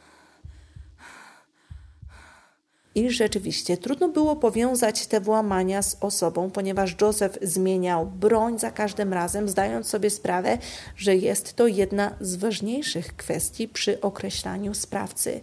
I 2.95 3.11
rzeczywiście 3.11 3.77
trudno 3.77 4.09
było 4.09 4.37
powiązać 4.37 5.07
te 5.07 5.21
włamania 5.21 5.83
z 5.83 5.97
osobą, 6.01 6.51
ponieważ 6.51 6.97
Joseph 7.01 7.39
zmieniał 7.43 8.07
broń 8.07 8.59
za 8.59 8.71
każdym 8.71 9.13
razem, 9.13 9.49
zdając 9.49 9.87
sobie 9.87 10.11
sprawę, 10.11 10.59
że 10.97 11.17
jest 11.17 11.55
to 11.55 11.67
jedna 11.67 12.15
z 12.21 12.37
ważniejszych 12.37 13.17
kwestii 13.17 13.69
przy 13.69 14.01
określaniu 14.01 14.75
sprawcy. 14.75 15.41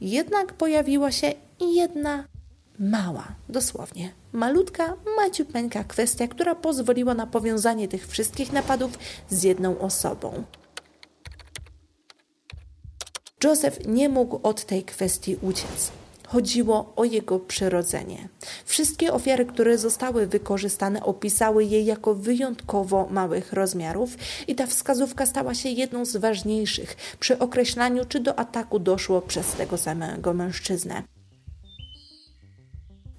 Jednak 0.00 0.52
pojawiła 0.52 1.12
się 1.12 1.32
jedna 1.60 2.24
mała, 2.78 3.28
dosłownie 3.48 4.12
malutka, 4.32 4.96
maciupeńka 5.16 5.84
kwestia, 5.84 6.28
która 6.28 6.54
pozwoliła 6.54 7.14
na 7.14 7.26
powiązanie 7.26 7.88
tych 7.88 8.08
wszystkich 8.08 8.52
napadów 8.52 8.98
z 9.30 9.42
jedną 9.42 9.78
osobą. 9.78 10.44
Joseph 13.44 13.86
nie 13.86 14.08
mógł 14.08 14.40
od 14.42 14.64
tej 14.64 14.82
kwestii 14.82 15.36
uciec. 15.42 16.01
Chodziło 16.32 16.92
o 16.96 17.04
jego 17.04 17.38
przyrodzenie. 17.38 18.28
Wszystkie 18.64 19.12
ofiary, 19.12 19.46
które 19.46 19.78
zostały 19.78 20.26
wykorzystane, 20.26 21.02
opisały 21.02 21.64
je 21.64 21.82
jako 21.82 22.14
wyjątkowo 22.14 23.08
małych 23.10 23.52
rozmiarów, 23.52 24.16
i 24.48 24.54
ta 24.54 24.66
wskazówka 24.66 25.26
stała 25.26 25.54
się 25.54 25.68
jedną 25.68 26.04
z 26.04 26.16
ważniejszych 26.16 26.96
przy 27.20 27.38
określaniu, 27.38 28.04
czy 28.04 28.20
do 28.20 28.38
ataku 28.38 28.78
doszło 28.78 29.20
przez 29.20 29.52
tego 29.52 29.78
samego 29.78 30.34
mężczyznę. 30.34 31.02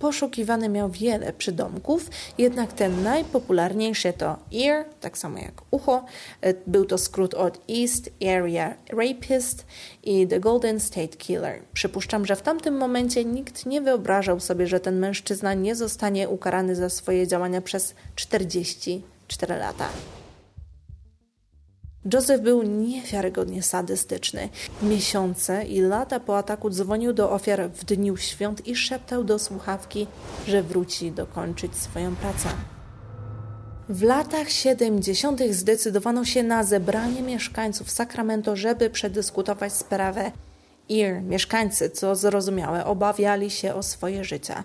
Poszukiwany 0.03 0.69
miał 0.69 0.89
wiele 0.89 1.33
przydomków, 1.33 2.09
jednak 2.37 2.73
ten 2.73 3.03
najpopularniejszy 3.03 4.13
to 4.13 4.37
ear, 4.53 4.85
tak 5.01 5.17
samo 5.17 5.37
jak 5.37 5.61
ucho. 5.71 6.05
E, 6.41 6.53
był 6.67 6.85
to 6.85 6.97
skrót 6.97 7.33
od 7.33 7.61
East 7.69 8.09
Area 8.21 8.73
Rapist 8.89 9.65
i 10.03 10.27
The 10.27 10.39
Golden 10.39 10.79
State 10.79 11.17
Killer. 11.17 11.61
Przypuszczam, 11.73 12.25
że 12.25 12.35
w 12.35 12.41
tamtym 12.41 12.77
momencie 12.77 13.25
nikt 13.25 13.65
nie 13.65 13.81
wyobrażał 13.81 14.39
sobie, 14.39 14.67
że 14.67 14.79
ten 14.79 14.99
mężczyzna 14.99 15.53
nie 15.53 15.75
zostanie 15.75 16.29
ukarany 16.29 16.75
za 16.75 16.89
swoje 16.89 17.27
działania 17.27 17.61
przez 17.61 17.95
44 18.15 19.55
lata. 19.55 19.89
Joseph 22.13 22.41
był 22.41 22.63
niewiarygodnie 22.63 23.63
sadystyczny. 23.63 24.49
Miesiące 24.81 25.65
i 25.65 25.81
lata 25.81 26.19
po 26.19 26.37
ataku 26.37 26.69
dzwonił 26.69 27.13
do 27.13 27.31
ofiar 27.31 27.69
w 27.69 27.85
dniu 27.85 28.17
świąt 28.17 28.67
i 28.67 28.75
szeptał 28.75 29.23
do 29.23 29.39
słuchawki, 29.39 30.07
że 30.47 30.63
wróci 30.63 31.11
dokończyć 31.11 31.75
swoją 31.75 32.15
pracę. 32.15 32.49
W 33.89 34.03
latach 34.03 34.49
70. 34.49 35.41
zdecydowano 35.49 36.25
się 36.25 36.43
na 36.43 36.63
zebranie 36.63 37.21
mieszkańców 37.21 37.91
Sacramento, 37.91 38.55
żeby 38.55 38.89
przedyskutować 38.89 39.73
sprawę 39.73 40.31
Ir, 40.89 41.21
mieszkańcy, 41.21 41.89
co 41.89 42.15
zrozumiałe, 42.15 42.85
obawiali 42.85 43.49
się 43.49 43.75
o 43.75 43.83
swoje 43.83 44.23
życia. 44.23 44.63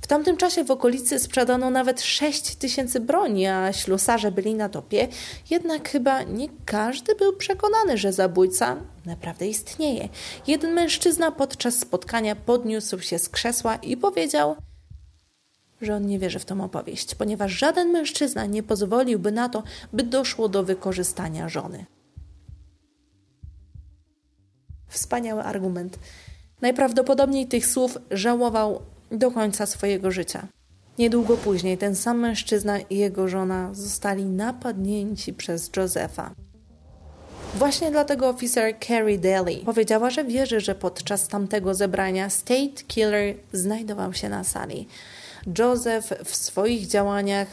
W 0.00 0.06
tamtym 0.06 0.36
czasie 0.36 0.64
w 0.64 0.70
okolicy 0.70 1.18
sprzedano 1.18 1.70
nawet 1.70 2.02
6 2.02 2.56
tysięcy 2.56 3.00
broni, 3.00 3.46
a 3.46 3.72
ślusarze 3.72 4.32
byli 4.32 4.54
na 4.54 4.68
topie, 4.68 5.08
jednak 5.50 5.88
chyba 5.88 6.22
nie 6.22 6.48
każdy 6.64 7.14
był 7.14 7.36
przekonany, 7.36 7.98
że 7.98 8.12
zabójca 8.12 8.76
naprawdę 9.06 9.48
istnieje. 9.48 10.08
Jeden 10.46 10.72
mężczyzna 10.72 11.32
podczas 11.32 11.78
spotkania 11.78 12.36
podniósł 12.36 13.00
się 13.00 13.18
z 13.18 13.28
krzesła 13.28 13.76
i 13.76 13.96
powiedział, 13.96 14.56
że 15.80 15.94
on 15.94 16.06
nie 16.06 16.18
wierzy 16.18 16.38
w 16.38 16.44
tą 16.44 16.64
opowieść, 16.64 17.14
ponieważ 17.14 17.52
żaden 17.52 17.90
mężczyzna 17.90 18.46
nie 18.46 18.62
pozwoliłby 18.62 19.32
na 19.32 19.48
to, 19.48 19.62
by 19.92 20.02
doszło 20.02 20.48
do 20.48 20.62
wykorzystania 20.62 21.48
żony. 21.48 21.86
Wspaniały 24.90 25.42
argument. 25.42 25.98
Najprawdopodobniej 26.60 27.46
tych 27.46 27.66
słów 27.66 27.98
żałował 28.10 28.80
do 29.10 29.30
końca 29.30 29.66
swojego 29.66 30.10
życia. 30.10 30.46
Niedługo 30.98 31.36
później 31.36 31.78
ten 31.78 31.96
sam 31.96 32.18
mężczyzna 32.18 32.78
i 32.78 32.96
jego 32.96 33.28
żona 33.28 33.74
zostali 33.74 34.24
napadnięci 34.24 35.32
przez 35.32 35.70
Josefa. 35.76 36.30
Właśnie 37.54 37.90
dlatego 37.90 38.28
oficer 38.28 38.74
Carrie 38.88 39.18
Daly 39.18 39.56
powiedziała, 39.64 40.10
że 40.10 40.24
wierzy, 40.24 40.60
że 40.60 40.74
podczas 40.74 41.28
tamtego 41.28 41.74
zebrania 41.74 42.30
State 42.30 42.82
Killer 42.88 43.34
znajdował 43.52 44.12
się 44.14 44.28
na 44.28 44.44
sali. 44.44 44.88
Joseph 45.58 46.08
w 46.24 46.36
swoich 46.36 46.86
działaniach 46.86 47.48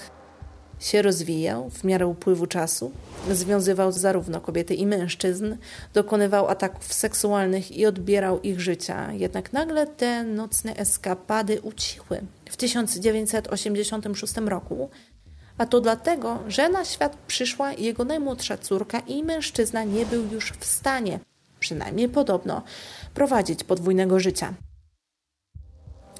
się 0.79 1.01
rozwijał 1.01 1.69
w 1.69 1.83
miarę 1.83 2.07
upływu 2.07 2.47
czasu, 2.47 2.91
związywał 3.31 3.91
zarówno 3.91 4.41
kobiety 4.41 4.75
i 4.75 4.85
mężczyzn, 4.85 5.55
dokonywał 5.93 6.47
ataków 6.47 6.93
seksualnych 6.93 7.71
i 7.71 7.85
odbierał 7.85 8.41
ich 8.41 8.61
życia. 8.61 9.13
Jednak 9.13 9.53
nagle 9.53 9.87
te 9.87 10.23
nocne 10.23 10.75
eskapady 10.75 11.61
ucichły 11.61 12.21
w 12.45 12.57
1986 12.57 14.33
roku, 14.37 14.89
a 15.57 15.65
to 15.65 15.81
dlatego, 15.81 16.39
że 16.47 16.69
na 16.69 16.85
świat 16.85 17.17
przyszła 17.27 17.73
jego 17.73 18.05
najmłodsza 18.05 18.57
córka 18.57 18.99
i 18.99 19.23
mężczyzna 19.23 19.83
nie 19.83 20.05
był 20.05 20.23
już 20.31 20.53
w 20.59 20.65
stanie, 20.65 21.19
przynajmniej 21.59 22.09
podobno, 22.09 22.63
prowadzić 23.13 23.63
podwójnego 23.63 24.19
życia. 24.19 24.53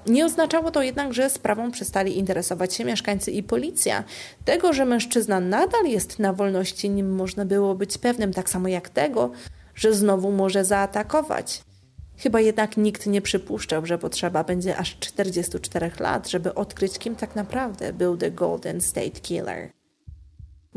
Nie 0.08 0.26
oznaczało 0.26 0.72
to 0.72 0.84
jednak, 0.84 1.14
że 1.14 1.30
sprawą 1.30 1.72
przestali 1.72 2.18
interesować 2.18 2.74
się 2.74 2.86
mieszkańcy 2.86 3.32
i 3.32 3.44
policja. 3.44 4.04
Tego, 4.46 4.74
że 4.74 4.86
mężczyzna 4.86 5.40
nadal 5.40 5.86
jest 5.86 6.20
na 6.20 6.34
wolności, 6.34 6.90
nim 6.90 7.16
można 7.16 7.46
było 7.46 7.76
być 7.76 7.98
pewnym, 7.98 8.34
tak 8.34 8.50
samo 8.50 8.68
jak 8.68 8.90
tego, 8.90 9.32
że 9.76 9.94
znowu 9.94 10.32
może 10.32 10.66
zaatakować. 10.66 11.62
Chyba 12.18 12.42
jednak 12.42 12.78
nikt 12.78 13.08
nie 13.08 13.22
przypuszczał, 13.22 13.86
że 13.86 13.98
potrzeba 13.98 14.44
będzie 14.44 14.78
aż 14.78 15.00
44 15.00 15.92
lat, 16.00 16.30
żeby 16.30 16.54
odkryć, 16.54 17.00
kim 17.00 17.16
tak 17.16 17.36
naprawdę 17.36 17.94
był 17.94 18.18
The 18.18 18.32
Golden 18.32 18.82
State 18.82 19.20
Killer. 19.22 19.77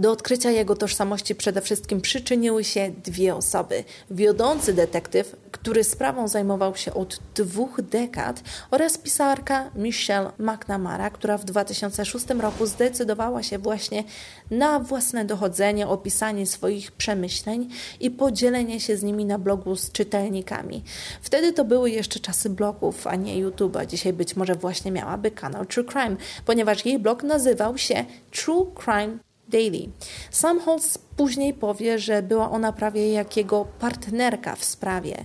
Do 0.00 0.12
odkrycia 0.12 0.50
jego 0.50 0.76
tożsamości 0.76 1.34
przede 1.34 1.60
wszystkim 1.60 2.00
przyczyniły 2.00 2.64
się 2.64 2.92
dwie 3.04 3.34
osoby. 3.34 3.84
Wiodący 4.10 4.72
detektyw, 4.72 5.36
który 5.50 5.84
sprawą 5.84 6.28
zajmował 6.28 6.76
się 6.76 6.94
od 6.94 7.20
dwóch 7.34 7.80
dekad 7.82 8.42
oraz 8.70 8.98
pisarka 8.98 9.70
Michelle 9.74 10.32
McNamara, 10.38 11.10
która 11.10 11.38
w 11.38 11.44
2006 11.44 12.26
roku 12.30 12.66
zdecydowała 12.66 13.42
się 13.42 13.58
właśnie 13.58 14.04
na 14.50 14.78
własne 14.78 15.24
dochodzenie, 15.24 15.88
opisanie 15.88 16.46
swoich 16.46 16.92
przemyśleń 16.92 17.68
i 18.00 18.10
podzielenie 18.10 18.80
się 18.80 18.96
z 18.96 19.02
nimi 19.02 19.24
na 19.24 19.38
blogu 19.38 19.76
z 19.76 19.92
czytelnikami. 19.92 20.84
Wtedy 21.22 21.52
to 21.52 21.64
były 21.64 21.90
jeszcze 21.90 22.20
czasy 22.20 22.50
blogów, 22.50 23.06
a 23.06 23.16
nie 23.16 23.46
YouTube'a. 23.46 23.86
Dzisiaj 23.86 24.12
być 24.12 24.36
może 24.36 24.54
właśnie 24.54 24.92
miałaby 24.92 25.30
kanał 25.30 25.64
True 25.64 25.84
Crime, 25.84 26.16
ponieważ 26.44 26.86
jej 26.86 26.98
blog 26.98 27.22
nazywał 27.22 27.78
się 27.78 28.04
True 28.30 28.72
Crime 28.84 29.29
Daily. 29.50 29.88
Sam 30.30 30.60
Holtz 30.60 30.98
później 31.16 31.54
powie, 31.54 31.98
że 31.98 32.22
była 32.22 32.50
ona 32.50 32.72
prawie 32.72 33.12
jak 33.12 33.36
jego 33.36 33.64
partnerka 33.64 34.56
w 34.56 34.64
sprawie. 34.64 35.24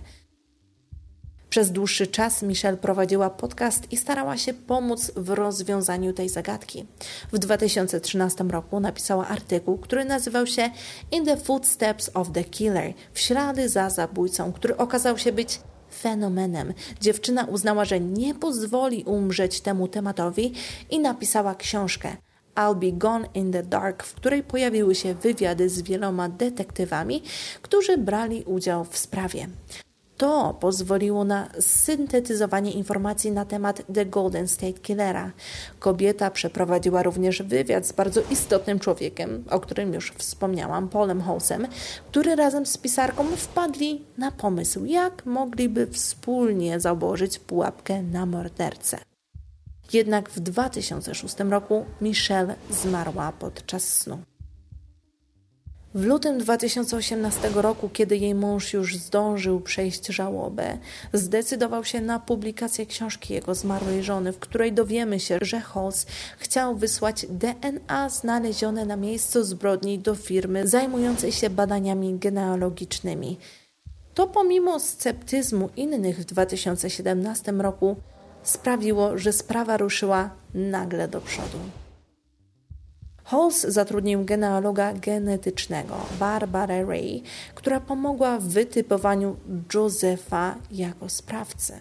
Przez 1.56 1.72
dłuższy 1.72 2.08
czas 2.08 2.42
Michelle 2.42 2.78
prowadziła 2.78 3.30
podcast 3.30 3.92
i 3.92 3.98
starała 3.98 4.38
się 4.38 4.54
pomóc 4.54 5.12
w 5.16 5.30
rozwiązaniu 5.30 6.14
tej 6.14 6.30
zagadki. 6.30 6.86
W 7.32 7.40
2013 7.40 8.44
roku 8.44 8.80
napisała 8.80 9.28
artykuł, 9.28 9.78
który 9.78 10.06
nazywał 10.06 10.48
się 10.48 10.70
In 11.12 11.26
the 11.26 11.38
Footsteps 11.38 12.10
of 12.14 12.32
the 12.32 12.44
Killer 12.44 12.94
w 13.14 13.20
ślady 13.20 13.70
za 13.70 13.90
zabójcą, 13.90 14.54
który 14.54 14.78
okazał 14.78 15.18
się 15.18 15.32
być 15.32 15.60
fenomenem. 16.00 16.74
Dziewczyna 17.02 17.46
uznała, 17.46 17.86
że 17.86 18.00
nie 18.00 18.36
pozwoli 18.36 19.04
umrzeć 19.04 19.62
temu 19.62 19.88
tematowi 19.88 20.54
i 20.90 21.00
napisała 21.00 21.56
książkę 21.56 22.18
I'll 22.56 22.76
Be 22.76 22.92
Gone 22.92 23.28
in 23.34 23.52
the 23.52 23.64
Dark, 23.64 24.04
w 24.04 24.16
której 24.16 24.44
pojawiły 24.44 24.96
się 24.96 25.14
wywiady 25.14 25.70
z 25.70 25.82
wieloma 25.82 26.30
detektywami, 26.30 27.24
którzy 27.62 27.98
brali 27.98 28.44
udział 28.44 28.84
w 28.84 28.98
sprawie. 28.98 29.48
To 30.18 30.58
pozwoliło 30.60 31.24
na 31.24 31.50
syntetyzowanie 31.60 32.72
informacji 32.72 33.32
na 33.32 33.46
temat 33.46 33.82
The 33.94 34.06
Golden 34.06 34.48
State 34.48 34.80
Killera. 34.80 35.32
Kobieta 35.80 36.32
przeprowadziła 36.32 37.04
również 37.04 37.42
wywiad 37.42 37.88
z 37.88 37.92
bardzo 37.92 38.22
istotnym 38.32 38.80
człowiekiem, 38.80 39.44
o 39.50 39.60
którym 39.60 39.94
już 39.94 40.12
wspomniałam, 40.12 40.90
Polem 40.90 41.22
House'em, 41.22 41.68
który 42.12 42.36
razem 42.36 42.66
z 42.66 42.78
pisarką 42.78 43.24
wpadli 43.24 44.06
na 44.18 44.32
pomysł, 44.32 44.86
jak 44.86 45.26
mogliby 45.26 45.88
wspólnie 45.88 46.80
założyć 46.80 47.40
pułapkę 47.40 48.04
na 48.04 48.26
mordercę. 48.26 48.98
Jednak 49.94 50.30
w 50.30 50.40
2006 50.40 51.36
roku 51.50 51.86
Michelle 52.02 52.56
zmarła 52.70 53.32
podczas 53.32 53.84
snu. 53.84 54.20
W 55.96 56.06
lutym 56.06 56.38
2018 56.38 57.50
roku, 57.50 57.90
kiedy 57.90 58.18
jej 58.18 58.36
mąż 58.36 58.74
już 58.74 58.98
zdążył 58.98 59.62
przejść 59.62 60.08
żałobę, 60.08 60.78
zdecydował 61.14 61.86
się 61.86 62.02
na 62.02 62.20
publikację 62.20 62.86
książki 62.86 63.34
jego 63.34 63.56
zmarłej 63.56 64.04
żony, 64.04 64.34
w 64.34 64.40
której 64.40 64.74
dowiemy 64.74 65.20
się, 65.20 65.38
że 65.42 65.62
Holz 65.62 66.06
chciał 66.38 66.76
wysłać 66.76 67.26
DNA 67.30 68.10
znalezione 68.10 68.86
na 68.86 68.96
miejscu 68.96 69.44
zbrodni 69.44 70.00
do 70.00 70.16
firmy 70.16 70.68
zajmującej 70.68 71.32
się 71.32 71.50
badaniami 71.50 72.20
genealogicznymi. 72.20 73.38
To 74.14 74.28
pomimo 74.28 74.80
sceptyzmu 74.80 75.70
innych 75.76 76.20
w 76.20 76.26
2017 76.26 77.52
roku 77.52 77.96
sprawiło, 78.46 79.18
że 79.18 79.34
sprawa 79.34 79.78
ruszyła 79.78 80.30
nagle 80.54 81.08
do 81.08 81.22
przodu. 81.22 81.60
Halls 83.24 83.62
zatrudnił 83.62 84.26
genealoga 84.26 84.94
genetycznego 84.94 85.96
Barbara 86.20 86.84
Ray, 86.86 87.24
która 87.56 87.80
pomogła 87.80 88.40
w 88.40 88.44
wytypowaniu 88.44 89.36
Josepha 89.74 90.56
jako 90.72 91.10
sprawcy. 91.10 91.74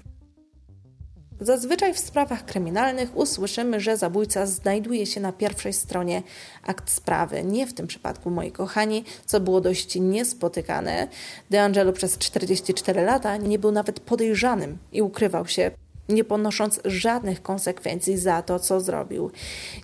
Zazwyczaj 1.41 1.95
w 1.95 1.99
sprawach 1.99 2.45
kryminalnych 2.45 3.17
usłyszymy, 3.17 3.81
że 3.81 3.97
zabójca 3.97 4.47
znajduje 4.47 5.07
się 5.07 5.21
na 5.21 5.33
pierwszej 5.33 5.73
stronie 5.73 6.23
akt 6.63 6.91
sprawy. 6.91 7.45
Nie 7.45 7.67
w 7.67 7.75
tym 7.75 7.87
przypadku, 7.87 8.31
moi 8.31 8.53
kochani, 8.53 9.05
co 9.27 9.41
było 9.41 9.61
dość 9.61 9.95
niespotykane. 10.01 11.09
DeAngelo 11.51 11.93
przez 11.93 12.19
44 12.19 13.03
lata 13.03 13.37
nie 13.37 13.59
był 13.59 13.73
nawet 13.73 14.01
podejrzanym 14.01 14.79
i 14.93 15.03
ukrywał 15.03 15.47
się 15.47 15.71
nie 16.09 16.25
ponosząc 16.25 16.81
żadnych 16.85 17.43
konsekwencji 17.43 18.19
za 18.19 18.43
to, 18.43 18.59
co 18.59 18.81
zrobił. 18.81 19.31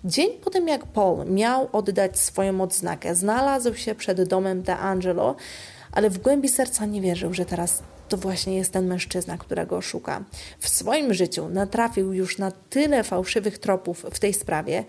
Dzień 0.04 0.30
po 0.44 0.50
tym, 0.50 0.68
jak 0.68 0.86
Paul 0.86 1.26
miał 1.26 1.68
oddać 1.72 2.18
swoją 2.18 2.60
odznakę, 2.60 3.14
znalazł 3.14 3.74
się 3.74 3.94
przed 3.94 4.22
domem 4.22 4.62
DeAngelo, 4.62 5.36
ale 5.92 6.10
w 6.10 6.18
głębi 6.18 6.48
serca 6.48 6.86
nie 6.86 7.00
wierzył, 7.00 7.34
że 7.34 7.44
teraz 7.44 7.82
to 8.08 8.16
właśnie 8.16 8.56
jest 8.56 8.72
ten 8.72 8.86
mężczyzna, 8.86 9.38
którego 9.38 9.80
szuka. 9.80 10.24
W 10.58 10.68
swoim 10.68 11.14
życiu 11.14 11.48
natrafił 11.48 12.12
już 12.12 12.38
na 12.38 12.50
tyle 12.50 13.04
fałszywych 13.04 13.58
tropów 13.58 14.06
w 14.12 14.18
tej 14.18 14.34
sprawie, 14.34 14.84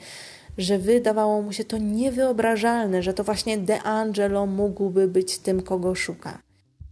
że 0.57 0.77
wydawało 0.77 1.41
mu 1.41 1.53
się 1.53 1.63
to 1.63 1.77
niewyobrażalne, 1.77 3.03
że 3.03 3.13
to 3.13 3.23
właśnie 3.23 3.57
DeAngelo 3.57 4.45
mógłby 4.45 5.07
być 5.07 5.39
tym, 5.39 5.61
kogo 5.61 5.95
szuka. 5.95 6.50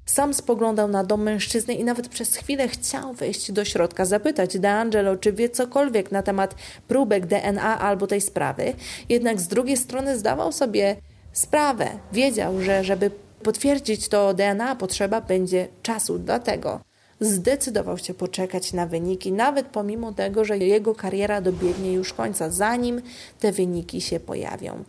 Sam 0.10 0.34
spoglądał 0.34 0.88
na 0.88 1.04
dom 1.04 1.24
mężczyzny 1.24 1.74
i 1.74 1.84
nawet 1.84 2.08
przez 2.08 2.36
chwilę 2.36 2.68
chciał 2.68 3.14
wejść 3.14 3.52
do 3.52 3.66
środka, 3.66 4.06
zapytać 4.06 4.60
DeAngelo, 4.60 5.18
czy 5.18 5.34
wie 5.34 5.50
cokolwiek 5.50 6.12
na 6.12 6.24
temat 6.24 6.56
próbek 6.88 7.26
DNA 7.26 7.80
albo 7.80 8.08
tej 8.08 8.22
sprawy. 8.22 8.74
Jednak 9.10 9.42
z 9.42 9.48
drugiej 9.48 9.78
strony 9.78 10.18
zdawał 10.18 10.52
sobie 10.52 10.96
sprawę. 11.34 11.88
Wiedział, 12.14 12.62
że 12.62 12.84
żeby 12.84 13.12
potwierdzić 13.44 14.08
to 14.08 14.34
DNA 14.34 14.76
potrzeba 14.76 15.22
będzie 15.22 15.68
czasu, 15.82 16.20
dlatego 16.20 16.89
zdecydował 17.20 17.98
się 17.98 18.14
poczekać 18.14 18.74
na 18.74 18.86
wyniki, 18.86 19.32
nawet 19.32 19.68
pomimo 19.68 20.14
tego, 20.14 20.46
że 20.46 20.58
jego 20.58 20.96
kariera 20.96 21.42
dobiegnie 21.42 21.94
już 21.94 22.14
końca, 22.14 22.50
zanim 22.50 23.02
te 23.40 23.52
wyniki 23.52 24.02
się 24.02 24.20
pojawią. 24.20 24.84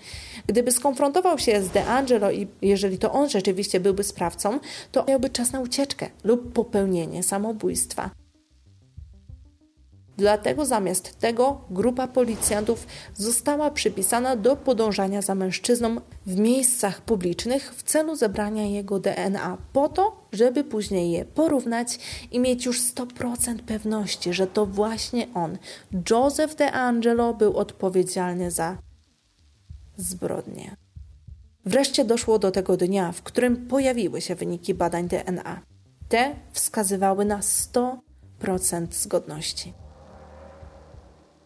Gdyby 0.47 0.73
skonfrontował 0.73 1.39
się 1.39 1.63
z 1.63 1.69
DeAngelo 1.69 2.31
i 2.31 2.47
jeżeli 2.63 2.99
to 2.99 3.13
on 3.13 3.29
rzeczywiście 3.29 3.81
byłby 3.81 4.05
sprawcą, 4.05 4.61
to 4.93 5.05
miałby 5.09 5.31
czas 5.31 5.53
na 5.53 5.61
ucieczkę 5.61 6.11
lub 6.25 6.53
popełnienie 6.53 7.23
samobójstwa. 7.23 8.11
Dlatego 10.21 10.65
zamiast 10.67 11.19
tego 11.19 11.61
grupa 11.71 12.09
policjantów 12.09 12.87
została 13.15 13.71
przypisana 13.71 14.37
do 14.37 14.57
podążania 14.57 15.23
za 15.23 15.35
mężczyzną 15.35 15.97
w 16.27 16.39
miejscach 16.39 17.01
publicznych 17.01 17.75
w 17.75 17.83
celu 17.83 18.17
zebrania 18.17 18.67
jego 18.67 18.99
DNA, 18.99 19.59
po 19.73 19.89
to, 19.89 20.27
żeby 20.33 20.65
później 20.65 21.11
je 21.11 21.25
porównać 21.25 21.99
i 22.31 22.41
mieć 22.41 22.67
już 22.67 22.83
100% 22.83 23.59
pewności, 23.59 24.33
że 24.33 24.47
to 24.47 24.67
właśnie 24.67 25.27
on, 25.35 25.59
Joseph 26.11 26.55
DeAngelo, 26.55 27.35
był 27.35 27.57
odpowiedzialny 27.57 28.51
za 28.51 28.79
zbrodnię. 29.97 30.77
Wreszcie 31.65 32.05
doszło 32.05 32.39
do 32.39 32.51
tego 32.51 32.77
dnia, 32.77 33.13
w 33.13 33.23
którym 33.23 33.69
pojawiły 33.69 34.21
się 34.21 34.35
wyniki 34.35 34.75
badań 34.75 35.09
DNA. 35.09 35.61
Te 36.09 36.35
wskazywały 36.53 37.25
na 37.25 37.39
100% 37.39 37.99
zgodności. 38.91 39.73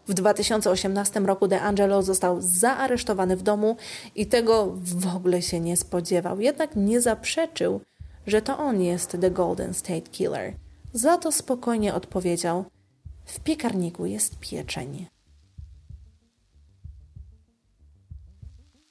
W 0.09 0.14
2018 0.14 1.21
roku 1.21 1.49
DeAngelo 1.49 2.03
został 2.03 2.37
zaaresztowany 2.40 3.37
w 3.37 3.43
domu 3.43 3.77
i 4.14 4.27
tego 4.27 4.73
w 4.77 5.17
ogóle 5.17 5.43
się 5.43 5.61
nie 5.61 5.77
spodziewał. 5.77 6.40
Jednak 6.40 6.77
nie 6.77 7.01
zaprzeczył, 7.01 7.81
że 8.27 8.43
to 8.43 8.59
on 8.59 8.83
jest 8.83 9.17
The 9.21 9.31
Golden 9.31 9.75
State 9.75 10.01
Killer. 10.01 10.55
Za 10.93 11.19
to 11.19 11.33
spokojnie 11.33 11.95
odpowiedział: 11.95 12.64
W 13.25 13.40
piekarniku 13.40 14.07
jest 14.07 14.38
pieczeń. 14.38 15.07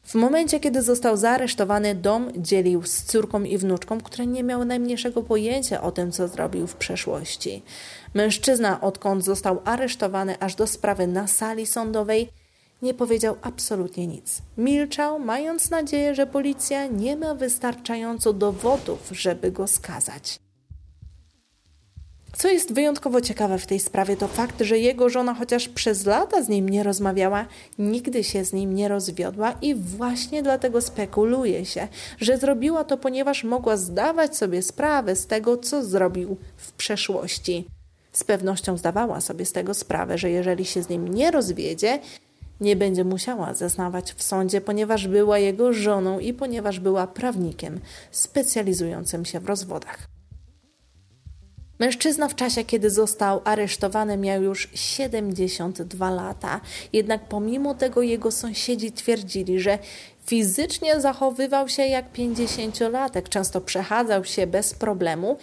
W 0.03 0.15
momencie, 0.15 0.59
kiedy 0.59 0.81
został 0.81 1.17
zaaresztowany, 1.17 1.95
dom 1.95 2.31
dzielił 2.37 2.83
z 2.83 3.03
córką 3.03 3.43
i 3.43 3.57
wnuczką, 3.57 4.01
które 4.01 4.27
nie 4.27 4.43
miały 4.43 4.65
najmniejszego 4.65 5.23
pojęcia 5.23 5.81
o 5.81 5.91
tym, 5.91 6.11
co 6.11 6.27
zrobił 6.27 6.67
w 6.67 6.75
przeszłości. 6.75 7.63
Mężczyzna, 8.13 8.81
odkąd 8.81 9.25
został 9.25 9.61
aresztowany 9.65 10.39
aż 10.39 10.55
do 10.55 10.67
sprawy 10.67 11.07
na 11.07 11.27
sali 11.27 11.65
sądowej, 11.65 12.29
nie 12.81 12.93
powiedział 12.93 13.35
absolutnie 13.41 14.07
nic. 14.07 14.41
Milczał, 14.57 15.19
mając 15.19 15.69
nadzieję, 15.69 16.15
że 16.15 16.27
policja 16.27 16.87
nie 16.87 17.15
ma 17.17 17.35
wystarczająco 17.35 18.33
dowodów, 18.33 19.09
żeby 19.11 19.51
go 19.51 19.67
skazać. 19.67 20.39
Co 22.37 22.47
jest 22.47 22.73
wyjątkowo 22.73 23.21
ciekawe 23.21 23.57
w 23.57 23.67
tej 23.67 23.79
sprawie, 23.79 24.17
to 24.17 24.27
fakt, 24.27 24.61
że 24.61 24.79
jego 24.79 25.09
żona, 25.09 25.33
chociaż 25.33 25.69
przez 25.69 26.05
lata 26.05 26.43
z 26.43 26.49
nim 26.49 26.69
nie 26.69 26.83
rozmawiała, 26.83 27.45
nigdy 27.79 28.23
się 28.23 28.45
z 28.45 28.53
nim 28.53 28.75
nie 28.75 28.87
rozwiodła 28.87 29.55
i 29.61 29.75
właśnie 29.75 30.43
dlatego 30.43 30.81
spekuluje 30.81 31.65
się, 31.65 31.87
że 32.19 32.37
zrobiła 32.37 32.83
to, 32.83 32.97
ponieważ 32.97 33.43
mogła 33.43 33.77
zdawać 33.77 34.37
sobie 34.37 34.61
sprawę 34.61 35.15
z 35.15 35.27
tego, 35.27 35.57
co 35.57 35.83
zrobił 35.83 36.37
w 36.57 36.71
przeszłości. 36.71 37.67
Z 38.11 38.23
pewnością 38.23 38.77
zdawała 38.77 39.21
sobie 39.21 39.45
z 39.45 39.51
tego 39.51 39.73
sprawę, 39.73 40.17
że 40.17 40.29
jeżeli 40.29 40.65
się 40.65 40.83
z 40.83 40.89
nim 40.89 41.07
nie 41.07 41.31
rozwiedzie, 41.31 41.99
nie 42.61 42.75
będzie 42.75 43.03
musiała 43.03 43.53
zeznawać 43.53 44.13
w 44.13 44.23
sądzie, 44.23 44.61
ponieważ 44.61 45.07
była 45.07 45.37
jego 45.39 45.73
żoną 45.73 46.19
i 46.19 46.33
ponieważ 46.33 46.79
była 46.79 47.07
prawnikiem 47.07 47.79
specjalizującym 48.11 49.25
się 49.25 49.39
w 49.39 49.45
rozwodach. 49.45 50.07
Mężczyzna 51.83 52.27
w 52.27 52.35
czasie, 52.35 52.63
kiedy 52.63 52.89
został 52.89 53.41
aresztowany, 53.43 54.17
miał 54.17 54.43
już 54.43 54.69
72 54.73 56.11
lata. 56.11 56.61
Jednak 56.93 57.27
pomimo 57.29 57.75
tego 57.75 58.01
jego 58.01 58.31
sąsiedzi 58.31 58.91
twierdzili, 58.91 59.59
że 59.59 59.79
fizycznie 60.25 61.01
zachowywał 61.01 61.69
się 61.69 61.83
jak 61.83 62.13
50-latek, 62.13 63.29
często 63.29 63.61
przechadzał 63.61 64.25
się 64.25 64.47
bez 64.47 64.73
problemu. 64.73 65.37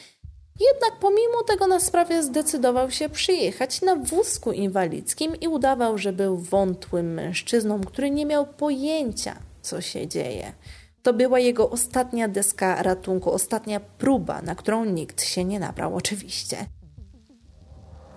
Jednak 0.61 1.01
pomimo 1.01 1.43
tego 1.47 1.67
na 1.67 1.81
sprawie 1.81 2.23
zdecydował 2.23 2.91
się 2.91 3.09
przyjechać 3.09 3.83
na 3.83 3.97
wózku 3.97 4.53
inwalidzkim 4.53 5.37
i 5.41 5.49
udawał, 5.49 5.99
że 5.99 6.13
był 6.13 6.37
wątłym 6.37 7.15
mężczyzną, 7.15 7.81
który 7.81 8.11
nie 8.11 8.27
miał 8.27 8.47
pojęcia, 8.47 9.37
co 9.63 9.81
się 9.81 10.09
dzieje. 10.09 10.53
To 11.03 11.13
była 11.13 11.39
jego 11.39 11.71
ostatnia 11.71 12.29
deska 12.29 12.83
ratunku, 12.83 13.33
ostatnia 13.33 13.81
próba, 13.81 14.43
na 14.43 14.55
którą 14.55 14.85
nikt 14.85 15.23
się 15.23 15.45
nie 15.45 15.61
nabrał, 15.61 15.97
oczywiście. 15.97 16.57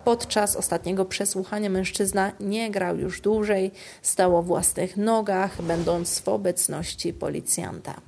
Podczas 0.04 0.56
ostatniego 0.56 1.06
przesłuchania 1.06 1.70
mężczyzna 1.70 2.32
nie 2.40 2.72
grał 2.72 2.98
już 2.98 3.22
dłużej, 3.22 3.72
stał 4.02 4.38
o 4.38 4.44
własnych 4.44 4.98
nogach, 4.98 5.62
będąc 5.62 6.20
w 6.20 6.28
obecności 6.28 7.14
policjanta. 7.14 8.02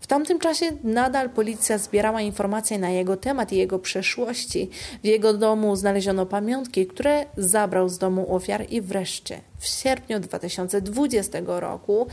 W 0.00 0.06
tamtym 0.06 0.38
czasie 0.38 0.66
nadal 0.84 1.30
policja 1.30 1.78
zbierała 1.78 2.20
informacje 2.20 2.78
na 2.78 2.90
jego 2.90 3.16
temat 3.16 3.52
i 3.52 3.56
jego 3.56 3.78
przeszłości. 3.78 4.70
W 5.02 5.06
jego 5.06 5.32
domu 5.32 5.76
znaleziono 5.76 6.26
pamiątki, 6.26 6.86
które 6.86 7.26
zabrał 7.36 7.88
z 7.88 7.98
domu 7.98 8.34
ofiar 8.34 8.66
i 8.70 8.80
wreszcie 8.80 9.40
w 9.58 9.66
sierpniu 9.66 10.20
2020 10.20 11.38
roku 11.46 12.06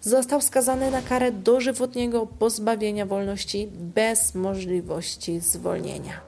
został 0.00 0.40
skazany 0.40 0.90
na 0.90 1.02
karę 1.02 1.32
dożywotniego 1.32 2.26
pozbawienia 2.26 3.06
wolności 3.06 3.68
bez 3.72 4.34
możliwości 4.34 5.40
zwolnienia. 5.40 6.20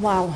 Wow, 0.00 0.32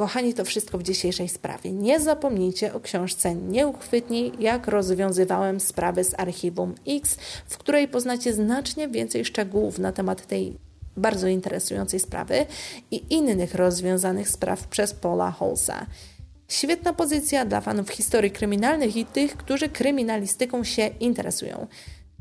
Kochani, 0.00 0.34
to 0.34 0.44
wszystko 0.44 0.78
w 0.78 0.82
dzisiejszej 0.82 1.28
sprawie. 1.28 1.72
Nie 1.72 2.00
zapomnijcie 2.00 2.74
o 2.74 2.80
książce 2.80 3.34
Nieuchwytni, 3.34 4.32
jak 4.38 4.68
rozwiązywałem 4.68 5.60
sprawy 5.60 6.04
z 6.04 6.20
archiwum 6.20 6.74
X, 6.86 7.16
w 7.46 7.58
której 7.58 7.88
poznacie 7.88 8.32
znacznie 8.32 8.88
więcej 8.88 9.24
szczegółów 9.24 9.78
na 9.78 9.92
temat 9.92 10.26
tej 10.26 10.56
bardzo 10.96 11.28
interesującej 11.28 12.00
sprawy 12.00 12.46
i 12.90 13.14
innych 13.14 13.54
rozwiązanych 13.54 14.28
spraw 14.28 14.66
przez 14.66 14.94
Paula 14.94 15.30
Holsa. 15.30 15.86
Świetna 16.48 16.92
pozycja 16.92 17.44
dla 17.44 17.60
fanów 17.60 17.90
historii 17.90 18.30
kryminalnych 18.30 18.96
i 18.96 19.06
tych, 19.06 19.36
którzy 19.36 19.68
kryminalistyką 19.68 20.64
się 20.64 20.90
interesują. 21.00 21.66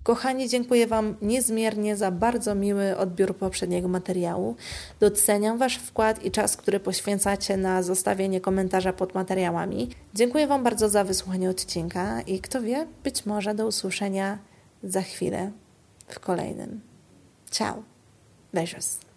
Kochani, 0.10 0.50
dziękuję 0.50 0.88
Wam 0.88 1.16
niezmiernie 1.22 1.98
za 1.98 2.12
bardzo 2.12 2.56
miły 2.56 2.98
odbiór 2.98 3.36
poprzedniego 3.36 3.88
materiału. 3.88 4.56
Doceniam 5.00 5.58
Wasz 5.58 5.76
wkład 5.76 6.26
i 6.26 6.32
czas, 6.32 6.58
który 6.58 6.80
poświęcacie 6.80 7.58
na 7.58 7.84
zostawienie 7.84 8.42
komentarza 8.42 8.94
pod 8.94 9.16
materiałami. 9.16 9.90
Dziękuję 10.14 10.48
Wam 10.48 10.64
bardzo 10.64 10.90
za 10.90 11.04
wysłuchanie 11.04 11.50
odcinka 11.50 12.22
i 12.22 12.40
kto 12.40 12.62
wie, 12.62 12.88
być 13.04 13.26
może 13.26 13.56
do 13.56 13.68
usłyszenia 13.68 14.38
za 14.84 15.02
chwilę 15.02 15.52
w 16.08 16.20
kolejnym. 16.20 16.82
Ciao. 17.52 17.84
Beijos. 18.54 19.09